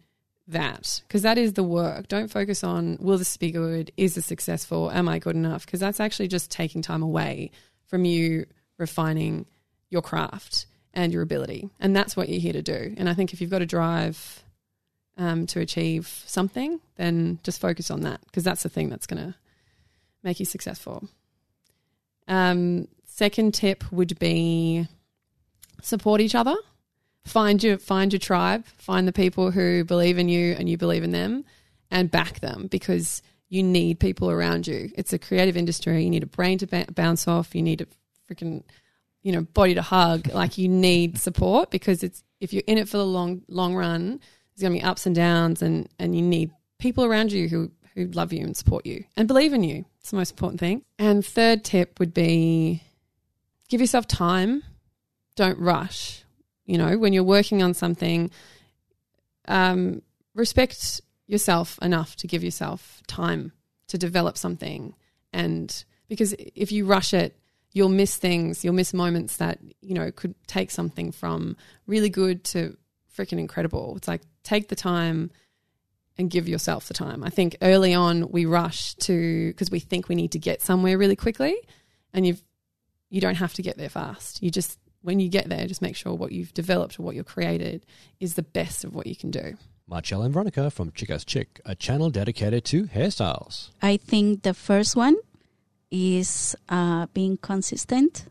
that 0.48 1.02
because 1.06 1.22
that 1.22 1.38
is 1.38 1.54
the 1.54 1.62
work. 1.62 2.08
Don't 2.08 2.30
focus 2.30 2.64
on 2.64 2.98
will 3.00 3.18
this 3.18 3.36
be 3.36 3.50
good? 3.50 3.90
Is 3.96 4.14
this 4.14 4.26
successful? 4.26 4.90
Am 4.90 5.08
I 5.08 5.18
good 5.18 5.36
enough? 5.36 5.64
Because 5.66 5.80
that's 5.80 6.00
actually 6.00 6.28
just 6.28 6.50
taking 6.50 6.82
time 6.82 7.02
away 7.02 7.50
from 7.86 8.04
you 8.04 8.46
refining 8.78 9.46
your 9.90 10.02
craft 10.02 10.66
and 10.94 11.12
your 11.12 11.22
ability, 11.22 11.70
and 11.80 11.96
that's 11.96 12.16
what 12.16 12.28
you're 12.28 12.40
here 12.40 12.52
to 12.52 12.62
do. 12.62 12.94
And 12.96 13.08
I 13.08 13.14
think 13.14 13.32
if 13.32 13.40
you've 13.40 13.50
got 13.50 13.62
a 13.62 13.66
drive 13.66 14.42
um, 15.16 15.46
to 15.48 15.60
achieve 15.60 16.22
something, 16.26 16.80
then 16.96 17.38
just 17.42 17.60
focus 17.60 17.90
on 17.90 18.02
that 18.02 18.20
because 18.26 18.44
that's 18.44 18.62
the 18.62 18.68
thing 18.68 18.88
that's 18.88 19.06
going 19.06 19.22
to 19.22 19.34
make 20.22 20.38
you 20.40 20.46
successful. 20.46 21.08
Um, 22.28 22.88
second 23.04 23.54
tip 23.54 23.90
would 23.92 24.18
be 24.18 24.86
support 25.82 26.20
each 26.20 26.34
other. 26.34 26.56
Find 27.24 27.62
your 27.62 27.78
find 27.78 28.12
your 28.12 28.20
tribe. 28.20 28.66
Find 28.78 29.06
the 29.06 29.12
people 29.12 29.50
who 29.50 29.84
believe 29.84 30.18
in 30.18 30.28
you 30.28 30.54
and 30.58 30.68
you 30.68 30.76
believe 30.76 31.04
in 31.04 31.12
them, 31.12 31.44
and 31.90 32.10
back 32.10 32.40
them 32.40 32.66
because 32.66 33.22
you 33.48 33.62
need 33.62 34.00
people 34.00 34.30
around 34.30 34.66
you. 34.66 34.90
It's 34.96 35.12
a 35.12 35.18
creative 35.18 35.56
industry. 35.56 36.02
You 36.02 36.10
need 36.10 36.22
a 36.22 36.26
brain 36.26 36.58
to 36.58 36.66
ba- 36.66 36.86
bounce 36.92 37.28
off. 37.28 37.54
You 37.54 37.62
need 37.62 37.82
a 37.82 37.86
freaking 38.32 38.64
you 39.22 39.32
know 39.32 39.42
body 39.42 39.74
to 39.74 39.82
hug. 39.82 40.28
like 40.34 40.58
you 40.58 40.68
need 40.68 41.18
support 41.18 41.70
because 41.70 42.02
it's 42.02 42.24
if 42.40 42.52
you're 42.52 42.64
in 42.66 42.78
it 42.78 42.88
for 42.88 42.96
the 42.96 43.06
long 43.06 43.42
long 43.46 43.74
run, 43.74 44.20
There's 44.54 44.62
going 44.62 44.72
to 44.72 44.80
be 44.80 44.84
ups 44.84 45.06
and 45.06 45.14
downs, 45.14 45.62
and 45.62 45.88
and 45.98 46.16
you 46.16 46.22
need 46.22 46.50
people 46.78 47.04
around 47.04 47.30
you 47.30 47.48
who 47.48 47.70
who 47.94 48.06
love 48.06 48.32
you 48.32 48.40
and 48.44 48.56
support 48.56 48.84
you 48.86 49.04
and 49.16 49.28
believe 49.28 49.52
in 49.52 49.62
you. 49.62 49.84
It's 50.02 50.10
the 50.10 50.16
most 50.16 50.32
important 50.32 50.58
thing. 50.58 50.82
And 50.98 51.24
third 51.24 51.62
tip 51.62 52.00
would 52.00 52.12
be 52.12 52.82
give 53.68 53.80
yourself 53.80 54.08
time. 54.08 54.64
Don't 55.36 55.58
rush. 55.60 56.24
You 56.66 56.76
know, 56.76 56.98
when 56.98 57.12
you're 57.12 57.22
working 57.22 57.62
on 57.62 57.72
something, 57.72 58.32
um, 59.46 60.02
respect 60.34 61.00
yourself 61.28 61.78
enough 61.80 62.16
to 62.16 62.26
give 62.26 62.42
yourself 62.42 63.00
time 63.06 63.52
to 63.86 63.96
develop 63.96 64.36
something. 64.36 64.94
And 65.32 65.84
because 66.08 66.34
if 66.54 66.72
you 66.72 66.84
rush 66.84 67.14
it, 67.14 67.36
you'll 67.72 67.88
miss 67.88 68.16
things, 68.16 68.64
you'll 68.64 68.74
miss 68.74 68.92
moments 68.92 69.36
that, 69.36 69.60
you 69.80 69.94
know, 69.94 70.10
could 70.10 70.34
take 70.48 70.72
something 70.72 71.12
from 71.12 71.56
really 71.86 72.10
good 72.10 72.42
to 72.44 72.76
freaking 73.16 73.38
incredible. 73.38 73.94
It's 73.96 74.08
like 74.08 74.22
take 74.42 74.68
the 74.68 74.76
time 74.76 75.30
and 76.18 76.30
give 76.30 76.48
yourself 76.48 76.88
the 76.88 76.94
time. 76.94 77.24
I 77.24 77.30
think 77.30 77.56
early 77.62 77.94
on 77.94 78.30
we 78.30 78.44
rush 78.44 78.94
to 78.96 79.48
because 79.48 79.70
we 79.70 79.80
think 79.80 80.08
we 80.08 80.14
need 80.14 80.32
to 80.32 80.38
get 80.38 80.62
somewhere 80.62 80.98
really 80.98 81.16
quickly 81.16 81.56
and 82.12 82.26
you've 82.26 82.42
you 83.10 83.20
don't 83.20 83.36
have 83.36 83.54
to 83.54 83.62
get 83.62 83.76
there 83.76 83.88
fast. 83.88 84.42
You 84.42 84.50
just 84.50 84.78
when 85.02 85.20
you 85.20 85.28
get 85.28 85.48
there, 85.48 85.66
just 85.66 85.82
make 85.82 85.96
sure 85.96 86.14
what 86.14 86.32
you've 86.32 86.54
developed 86.54 86.98
or 86.98 87.02
what 87.02 87.14
you've 87.16 87.26
created 87.26 87.84
is 88.20 88.34
the 88.34 88.42
best 88.42 88.84
of 88.84 88.94
what 88.94 89.06
you 89.06 89.16
can 89.16 89.30
do. 89.30 89.54
Marcel 89.86 90.22
and 90.22 90.32
Veronica 90.32 90.70
from 90.70 90.92
Chicas 90.92 91.26
Chick, 91.26 91.60
a 91.64 91.74
channel 91.74 92.08
dedicated 92.08 92.64
to 92.66 92.84
hairstyles. 92.84 93.70
I 93.82 93.96
think 93.96 94.42
the 94.42 94.54
first 94.54 94.96
one 94.96 95.16
is 95.90 96.56
uh, 96.68 97.06
being 97.12 97.36
consistent. 97.36 98.26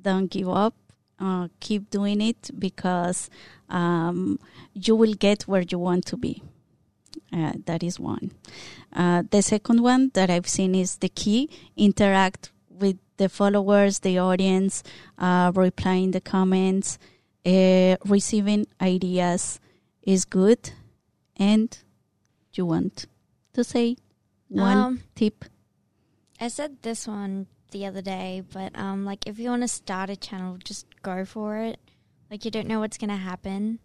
Don't 0.00 0.30
give 0.30 0.48
up. 0.48 0.74
Uh, 1.20 1.48
keep 1.60 1.90
doing 1.90 2.22
it 2.22 2.50
because 2.58 3.28
um, 3.68 4.40
you 4.72 4.96
will 4.96 5.12
get 5.12 5.42
where 5.42 5.62
you 5.62 5.78
want 5.78 6.06
to 6.06 6.16
be. 6.16 6.42
Uh, 7.32 7.52
that 7.66 7.82
is 7.82 7.98
one. 8.00 8.32
Uh, 8.92 9.22
the 9.30 9.42
second 9.42 9.82
one 9.82 10.10
that 10.14 10.30
I've 10.30 10.48
seen 10.48 10.74
is 10.74 10.96
the 10.96 11.08
key 11.08 11.48
interact 11.76 12.50
with 12.68 12.98
the 13.18 13.28
followers, 13.28 14.00
the 14.00 14.18
audience, 14.18 14.82
uh, 15.18 15.52
replying 15.54 16.10
the 16.12 16.20
comments, 16.20 16.98
uh, 17.46 17.96
receiving 18.06 18.66
ideas 18.80 19.60
is 20.02 20.24
good. 20.24 20.72
And 21.36 21.76
you 22.54 22.66
want 22.66 23.06
to 23.52 23.62
say 23.64 23.96
one 24.48 24.76
Um, 24.76 25.02
tip? 25.14 25.44
I 26.40 26.48
said 26.48 26.82
this 26.82 27.06
one 27.06 27.46
the 27.70 27.86
other 27.86 28.02
day, 28.02 28.42
but 28.52 28.76
um, 28.76 29.04
like 29.04 29.26
if 29.26 29.38
you 29.38 29.50
want 29.50 29.62
to 29.62 29.68
start 29.68 30.10
a 30.10 30.16
channel, 30.16 30.58
just 30.64 30.86
go 31.02 31.24
for 31.24 31.58
it. 31.58 31.78
Like 32.30 32.44
you 32.44 32.50
don't 32.50 32.66
know 32.66 32.80
what's 32.80 32.98
gonna 32.98 33.16
happen. 33.16 33.78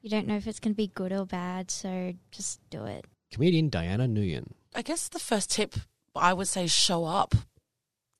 You 0.00 0.10
don't 0.10 0.26
know 0.26 0.36
if 0.36 0.46
it's 0.46 0.60
gonna 0.60 0.74
be 0.74 0.88
good 0.88 1.12
or 1.12 1.26
bad, 1.26 1.70
so 1.70 2.14
just 2.30 2.60
do 2.70 2.84
it. 2.84 3.04
Comedian 3.32 3.68
Diana 3.68 4.06
Nguyen. 4.06 4.52
I 4.74 4.82
guess 4.82 5.08
the 5.08 5.18
first 5.18 5.50
tip 5.50 5.74
I 6.14 6.32
would 6.32 6.48
say 6.48 6.66
show 6.66 7.04
up. 7.04 7.34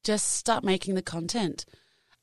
Just 0.04 0.32
start 0.32 0.64
making 0.64 0.94
the 0.94 1.02
content. 1.02 1.64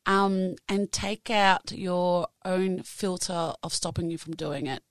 Um, 0.08 0.56
and 0.70 0.92
take 0.92 1.32
out 1.32 1.72
your 1.72 2.28
own 2.44 2.84
filter 2.84 3.54
of 3.64 3.74
stopping 3.74 4.12
you 4.12 4.20
from 4.20 4.36
doing 4.36 4.68
it. 4.68 4.84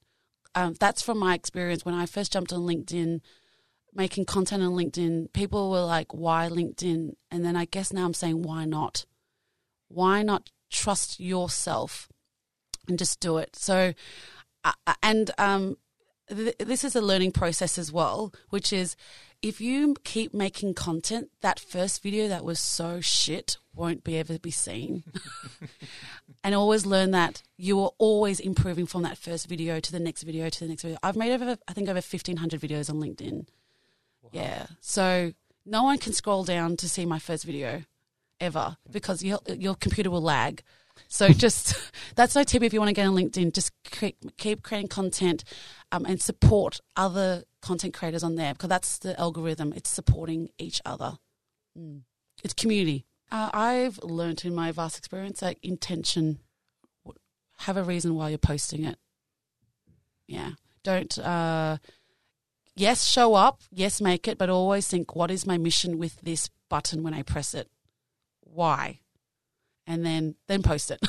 Um, 0.56 0.74
that's 0.78 1.02
from 1.02 1.18
my 1.18 1.34
experience 1.34 1.84
when 1.84 1.94
I 1.94 2.06
first 2.06 2.32
jumped 2.32 2.52
on 2.52 2.62
LinkedIn, 2.62 3.20
making 3.92 4.24
content 4.24 4.62
on 4.64 4.72
LinkedIn. 4.72 5.32
People 5.32 5.70
were 5.70 5.84
like, 5.84 6.12
"Why 6.12 6.48
LinkedIn?" 6.48 7.14
And 7.30 7.44
then 7.44 7.54
I 7.54 7.64
guess 7.64 7.92
now 7.92 8.04
I'm 8.04 8.14
saying, 8.14 8.42
"Why 8.42 8.64
not? 8.64 9.06
Why 9.88 10.22
not 10.24 10.50
trust 10.68 11.20
yourself 11.20 12.08
and 12.88 12.98
just 12.98 13.20
do 13.20 13.38
it?" 13.38 13.54
So, 13.54 13.94
uh, 14.64 14.94
and 15.02 15.30
um, 15.38 15.76
th- 16.28 16.56
this 16.58 16.84
is 16.84 16.96
a 16.96 17.00
learning 17.00 17.32
process 17.32 17.78
as 17.78 17.92
well, 17.92 18.32
which 18.50 18.72
is 18.72 18.96
if 19.42 19.60
you 19.60 19.94
keep 20.04 20.32
making 20.32 20.74
content, 20.74 21.28
that 21.42 21.60
first 21.60 22.02
video 22.02 22.28
that 22.28 22.44
was 22.44 22.58
so 22.58 23.00
shit 23.00 23.58
won't 23.74 24.02
be 24.02 24.18
ever 24.18 24.38
be 24.38 24.50
seen. 24.50 25.04
and 26.44 26.54
always 26.54 26.86
learn 26.86 27.10
that 27.10 27.42
you 27.58 27.78
are 27.80 27.90
always 27.98 28.40
improving 28.40 28.86
from 28.86 29.02
that 29.02 29.18
first 29.18 29.46
video 29.46 29.80
to 29.80 29.92
the 29.92 30.00
next 30.00 30.22
video 30.22 30.48
to 30.48 30.60
the 30.60 30.68
next 30.68 30.82
video. 30.82 30.98
I've 31.02 31.16
made 31.16 31.32
over, 31.32 31.58
I 31.68 31.72
think, 31.74 31.88
over 31.88 31.96
1,500 31.96 32.58
videos 32.60 32.88
on 32.88 32.96
LinkedIn. 32.96 33.46
Yeah. 34.32 34.66
So 34.80 35.32
no 35.66 35.82
one 35.82 35.98
can 35.98 36.12
scroll 36.12 36.44
down 36.44 36.76
to 36.78 36.88
see 36.88 37.04
my 37.04 37.18
first 37.18 37.44
video 37.44 37.82
ever 38.40 38.76
because 38.90 39.22
your, 39.22 39.40
your 39.46 39.74
computer 39.74 40.10
will 40.10 40.22
lag. 40.22 40.62
So 41.08 41.28
just 41.30 41.76
that's 42.14 42.34
my 42.34 42.44
tip 42.44 42.62
if 42.62 42.72
you 42.72 42.80
want 42.80 42.88
to 42.88 42.94
get 42.94 43.06
on 43.06 43.14
LinkedIn. 43.14 43.52
Just 43.52 43.72
keep, 43.84 44.36
keep 44.36 44.62
creating 44.62 44.88
content 44.88 45.44
um, 45.92 46.04
and 46.06 46.20
support 46.20 46.80
other 46.96 47.44
content 47.60 47.94
creators 47.94 48.22
on 48.22 48.36
there 48.36 48.52
because 48.52 48.68
that's 48.68 48.98
the 48.98 49.18
algorithm. 49.18 49.72
It's 49.74 49.90
supporting 49.90 50.50
each 50.58 50.80
other. 50.84 51.18
Mm. 51.78 52.02
It's 52.42 52.54
community. 52.54 53.06
Uh, 53.30 53.50
I've 53.52 53.98
learned 54.02 54.44
in 54.44 54.54
my 54.54 54.70
vast 54.70 54.98
experience 54.98 55.40
that 55.40 55.56
intention, 55.62 56.40
have 57.58 57.76
a 57.76 57.82
reason 57.82 58.14
why 58.14 58.28
you're 58.28 58.38
posting 58.38 58.84
it. 58.84 58.98
Yeah. 60.26 60.52
Don't, 60.82 61.18
uh, 61.18 61.78
yes, 62.76 63.06
show 63.08 63.34
up. 63.34 63.62
Yes, 63.72 64.00
make 64.00 64.28
it, 64.28 64.38
but 64.38 64.50
always 64.50 64.86
think, 64.86 65.16
what 65.16 65.30
is 65.30 65.46
my 65.46 65.58
mission 65.58 65.98
with 65.98 66.20
this 66.20 66.50
button 66.68 67.02
when 67.02 67.14
I 67.14 67.22
press 67.22 67.54
it? 67.54 67.68
Why? 68.40 69.00
And 69.86 70.04
then, 70.04 70.34
then 70.46 70.62
post 70.62 70.90
it. 70.90 71.00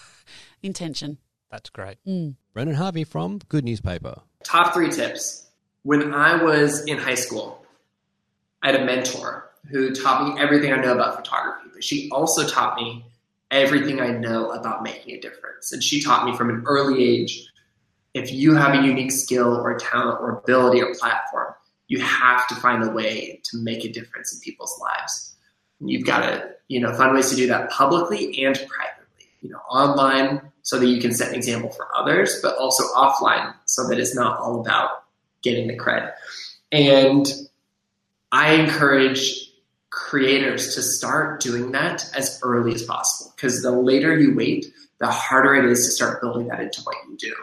Intention. 0.62 1.18
That's 1.50 1.70
great. 1.70 1.98
Mm. 2.06 2.36
Branden 2.54 2.74
Harvey 2.74 3.04
from 3.04 3.38
Good 3.48 3.64
Newspaper. 3.64 4.22
Top 4.42 4.74
three 4.74 4.90
tips. 4.90 5.48
When 5.82 6.14
I 6.14 6.42
was 6.42 6.84
in 6.86 6.96
high 6.98 7.14
school, 7.14 7.64
I 8.62 8.72
had 8.72 8.80
a 8.80 8.84
mentor 8.84 9.50
who 9.70 9.94
taught 9.94 10.26
me 10.26 10.40
everything 10.40 10.72
I 10.72 10.76
know 10.76 10.94
about 10.94 11.16
photography, 11.16 11.68
but 11.72 11.84
she 11.84 12.08
also 12.10 12.46
taught 12.46 12.76
me 12.76 13.04
everything 13.50 14.00
I 14.00 14.08
know 14.08 14.50
about 14.50 14.82
making 14.82 15.14
a 15.14 15.20
difference. 15.20 15.72
And 15.72 15.82
she 15.82 16.02
taught 16.02 16.24
me 16.24 16.36
from 16.36 16.50
an 16.50 16.64
early 16.66 17.04
age 17.04 17.46
if 18.14 18.32
you 18.32 18.54
have 18.54 18.74
a 18.74 18.86
unique 18.86 19.10
skill 19.10 19.56
or 19.56 19.76
talent 19.76 20.20
or 20.20 20.38
ability 20.38 20.80
or 20.80 20.94
platform, 20.94 21.52
you 21.88 22.00
have 22.00 22.46
to 22.46 22.54
find 22.54 22.82
a 22.84 22.90
way 22.90 23.40
to 23.44 23.58
make 23.58 23.84
a 23.84 23.88
difference 23.92 24.32
in 24.32 24.40
people's 24.40 24.80
lives. 24.80 25.33
You've 25.80 26.06
got 26.06 26.20
to, 26.20 26.50
you 26.68 26.80
know, 26.80 26.92
find 26.94 27.14
ways 27.14 27.30
to 27.30 27.36
do 27.36 27.46
that 27.48 27.70
publicly 27.70 28.44
and 28.44 28.54
privately. 28.54 29.28
You 29.42 29.50
know, 29.50 29.58
online 29.70 30.40
so 30.62 30.78
that 30.78 30.86
you 30.86 31.00
can 31.00 31.12
set 31.12 31.28
an 31.28 31.34
example 31.34 31.70
for 31.70 31.88
others, 31.94 32.40
but 32.42 32.56
also 32.56 32.84
offline 32.94 33.54
so 33.66 33.86
that 33.88 33.98
it's 33.98 34.14
not 34.14 34.38
all 34.38 34.60
about 34.60 35.04
getting 35.42 35.68
the 35.68 35.76
cred. 35.76 36.12
And 36.72 37.26
I 38.32 38.54
encourage 38.54 39.52
creators 39.90 40.74
to 40.74 40.82
start 40.82 41.40
doing 41.40 41.72
that 41.72 42.04
as 42.16 42.40
early 42.42 42.74
as 42.74 42.82
possible 42.82 43.32
because 43.36 43.62
the 43.62 43.70
later 43.70 44.18
you 44.18 44.34
wait, 44.34 44.66
the 44.98 45.06
harder 45.06 45.54
it 45.54 45.64
is 45.66 45.84
to 45.86 45.92
start 45.92 46.20
building 46.20 46.48
that 46.48 46.60
into 46.60 46.80
what 46.82 46.96
you 47.08 47.16
do. 47.16 47.34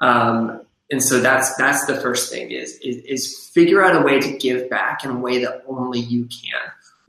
Um, 0.00 0.62
and 0.90 1.02
so 1.02 1.20
that's 1.20 1.54
that's 1.56 1.84
the 1.86 1.96
first 2.00 2.32
thing 2.32 2.50
is, 2.50 2.78
is 2.78 2.96
is 3.04 3.50
figure 3.52 3.84
out 3.84 3.94
a 3.94 4.04
way 4.04 4.20
to 4.20 4.38
give 4.38 4.70
back 4.70 5.04
in 5.04 5.10
a 5.10 5.18
way 5.18 5.44
that 5.44 5.62
only 5.68 6.00
you 6.00 6.24
can. 6.24 6.60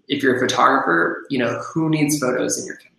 If 0.10 0.22
you're 0.22 0.36
a 0.36 0.40
photographer, 0.40 1.26
you 1.30 1.40
know 1.40 1.60
who 1.60 1.90
needs 1.90 2.20
photos 2.20 2.60
in 2.60 2.66
your 2.66 2.76
community. 2.76 2.90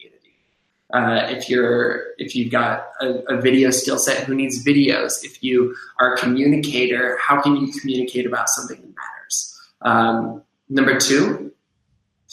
Uh, 0.92 1.26
if 1.36 1.50
you're 1.50 2.14
if 2.18 2.34
you've 2.34 2.50
got 2.50 2.86
a, 3.00 3.18
a 3.28 3.40
video 3.40 3.70
skill 3.70 3.98
set, 3.98 4.24
who 4.24 4.34
needs 4.34 4.64
videos? 4.64 5.24
If 5.24 5.42
you 5.42 5.76
are 6.00 6.14
a 6.14 6.16
communicator, 6.16 7.18
how 7.20 7.42
can 7.42 7.56
you 7.56 7.72
communicate 7.72 8.26
about 8.26 8.48
something 8.48 8.80
that 8.80 8.94
matters? 8.96 9.60
Um, 9.82 10.42
number 10.68 10.98
two, 10.98 11.52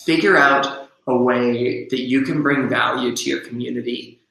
figure 0.06 0.38
out 0.38 0.90
a 1.08 1.18
way 1.18 1.88
that 1.90 2.02
you 2.02 2.22
can 2.22 2.42
bring 2.42 2.70
value 2.70 3.16
to 3.16 3.30
your 3.30 3.42
community, 3.42 4.22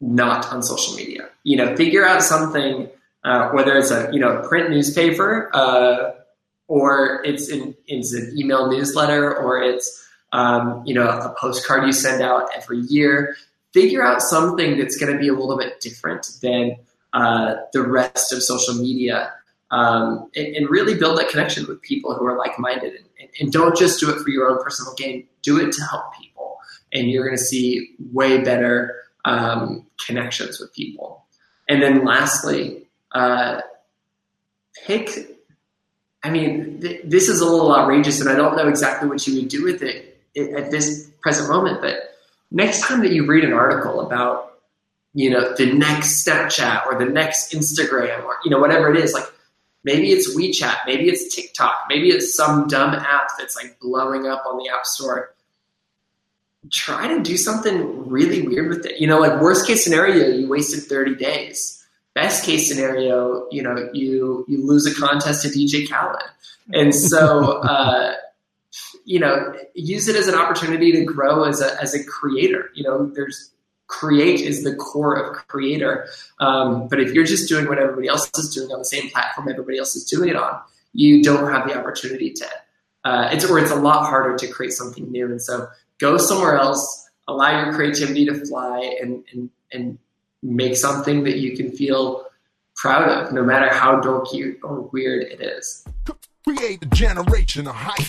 not 0.00 0.46
on 0.52 0.62
social 0.62 0.94
media. 0.94 1.28
You 1.42 1.56
know, 1.56 1.76
figure 1.76 2.06
out 2.06 2.22
something 2.22 2.88
uh, 3.24 3.50
whether 3.50 3.76
it's 3.76 3.90
a 3.90 4.08
you 4.12 4.20
know 4.20 4.42
print 4.48 4.70
newspaper 4.70 5.50
uh, 5.52 6.12
or 6.70 7.20
it's 7.24 7.50
it's 7.88 8.14
an 8.14 8.32
email 8.38 8.70
newsletter 8.70 9.36
or 9.36 9.60
it's 9.60 10.08
um, 10.30 10.84
you 10.86 10.94
know 10.94 11.08
a 11.08 11.34
postcard 11.36 11.84
you 11.84 11.92
send 11.92 12.22
out 12.22 12.48
every 12.56 12.78
year. 12.78 13.36
Figure 13.74 14.04
out 14.04 14.22
something 14.22 14.78
that's 14.78 14.96
going 14.96 15.12
to 15.12 15.18
be 15.18 15.28
a 15.28 15.32
little 15.32 15.58
bit 15.58 15.80
different 15.80 16.28
than 16.42 16.76
uh, 17.12 17.56
the 17.72 17.82
rest 17.82 18.32
of 18.32 18.42
social 18.42 18.74
media, 18.74 19.32
um, 19.72 20.30
and, 20.36 20.56
and, 20.56 20.70
really 20.70 20.94
build 20.94 21.18
that 21.18 21.28
connection 21.28 21.66
with 21.66 21.80
people 21.82 22.14
who 22.14 22.24
are 22.24 22.36
like-minded. 22.36 22.94
And, 23.20 23.28
and 23.40 23.52
don't 23.52 23.76
just 23.76 24.00
do 24.00 24.10
it 24.10 24.20
for 24.20 24.30
your 24.30 24.48
own 24.48 24.62
personal 24.62 24.94
gain. 24.94 25.26
Do 25.42 25.60
it 25.60 25.72
to 25.72 25.82
help 25.82 26.14
people, 26.16 26.56
and 26.92 27.10
you're 27.10 27.24
going 27.24 27.36
to 27.36 27.44
see 27.44 27.96
way 28.12 28.42
better 28.42 28.94
um, 29.24 29.86
connections 30.06 30.60
with 30.60 30.72
people. 30.72 31.24
And 31.68 31.82
then 31.82 32.04
lastly, 32.04 32.86
uh, 33.10 33.60
pick. 34.86 35.39
I 36.22 36.30
mean, 36.30 36.80
th- 36.80 37.02
this 37.04 37.28
is 37.28 37.40
a 37.40 37.44
little 37.44 37.74
outrageous, 37.74 38.20
and 38.20 38.28
I 38.28 38.34
don't 38.34 38.56
know 38.56 38.68
exactly 38.68 39.08
what 39.08 39.26
you 39.26 39.36
would 39.40 39.48
do 39.48 39.64
with 39.64 39.82
it 39.82 40.20
at 40.36 40.70
this 40.70 41.10
present 41.20 41.48
moment. 41.48 41.80
But 41.80 42.16
next 42.50 42.82
time 42.82 43.00
that 43.00 43.12
you 43.12 43.26
read 43.26 43.44
an 43.44 43.52
article 43.52 44.00
about 44.00 44.50
you 45.14 45.30
know, 45.30 45.54
the 45.56 45.72
next 45.72 46.26
Snapchat 46.26 46.86
or 46.86 46.98
the 46.98 47.10
next 47.10 47.52
Instagram 47.52 48.24
or, 48.24 48.36
you 48.44 48.50
know, 48.50 48.58
whatever 48.58 48.92
it 48.92 48.96
is. 48.96 49.12
Like 49.12 49.24
maybe 49.82 50.10
it's 50.12 50.36
WeChat, 50.36 50.86
maybe 50.86 51.08
it's 51.08 51.34
TikTok, 51.34 51.86
maybe 51.88 52.10
it's 52.10 52.34
some 52.34 52.68
dumb 52.68 52.94
app 52.94 53.30
that's 53.38 53.56
like 53.56 53.78
blowing 53.80 54.26
up 54.26 54.44
on 54.46 54.58
the 54.58 54.68
App 54.68 54.86
Store. 54.86 55.34
Try 56.70 57.08
to 57.08 57.22
do 57.22 57.36
something 57.36 58.08
really 58.08 58.46
weird 58.46 58.68
with 58.68 58.86
it. 58.86 59.00
You 59.00 59.08
know, 59.08 59.18
like 59.18 59.40
worst 59.40 59.66
case 59.66 59.82
scenario, 59.82 60.28
you 60.28 60.46
wasted 60.46 60.84
30 60.84 61.16
days. 61.16 61.79
Best 62.20 62.44
case 62.44 62.68
scenario, 62.68 63.46
you 63.50 63.62
know, 63.62 63.88
you 63.94 64.44
you 64.46 64.66
lose 64.66 64.84
a 64.84 64.94
contest 64.94 65.42
to 65.42 65.48
DJ 65.48 65.88
Khaled. 65.88 66.22
And 66.74 66.94
so 66.94 67.62
uh, 67.62 68.12
you 69.06 69.18
know, 69.18 69.54
use 69.74 70.06
it 70.06 70.16
as 70.16 70.28
an 70.28 70.34
opportunity 70.34 70.92
to 70.92 71.02
grow 71.02 71.44
as 71.44 71.62
a 71.62 71.80
as 71.80 71.94
a 71.94 72.04
creator. 72.04 72.70
You 72.74 72.84
know, 72.84 73.10
there's 73.14 73.50
create 73.86 74.40
is 74.40 74.64
the 74.64 74.74
core 74.74 75.14
of 75.16 75.34
creator. 75.48 76.08
Um, 76.40 76.88
but 76.88 77.00
if 77.00 77.12
you're 77.12 77.24
just 77.24 77.48
doing 77.48 77.66
what 77.68 77.78
everybody 77.78 78.08
else 78.08 78.30
is 78.36 78.54
doing 78.54 78.70
on 78.70 78.80
the 78.80 78.84
same 78.84 79.08
platform 79.08 79.48
everybody 79.48 79.78
else 79.78 79.96
is 79.96 80.04
doing 80.04 80.28
it 80.28 80.36
on, 80.36 80.60
you 80.92 81.22
don't 81.22 81.50
have 81.50 81.66
the 81.66 81.74
opportunity 81.74 82.30
to. 82.32 82.46
Uh, 83.04 83.30
it's 83.32 83.46
or 83.46 83.58
it's 83.58 83.70
a 83.70 83.76
lot 83.76 84.06
harder 84.06 84.36
to 84.36 84.46
create 84.46 84.72
something 84.72 85.10
new. 85.10 85.24
And 85.24 85.40
so 85.40 85.68
go 85.96 86.18
somewhere 86.18 86.58
else, 86.58 87.08
allow 87.26 87.64
your 87.64 87.72
creativity 87.72 88.26
to 88.26 88.34
fly, 88.46 88.98
and 89.00 89.24
and 89.32 89.50
and 89.72 89.98
make 90.42 90.76
something 90.76 91.24
that 91.24 91.38
you 91.38 91.56
can 91.56 91.70
feel 91.70 92.26
proud 92.76 93.08
of, 93.08 93.32
no 93.32 93.42
matter 93.42 93.68
how 93.72 94.00
dorky 94.00 94.54
or 94.62 94.82
weird 94.92 95.24
it 95.24 95.40
is. 95.40 95.84
Create 96.44 96.82
a 96.82 96.86
generation 96.86 97.66
of 97.68 97.74
hype. 97.74 98.06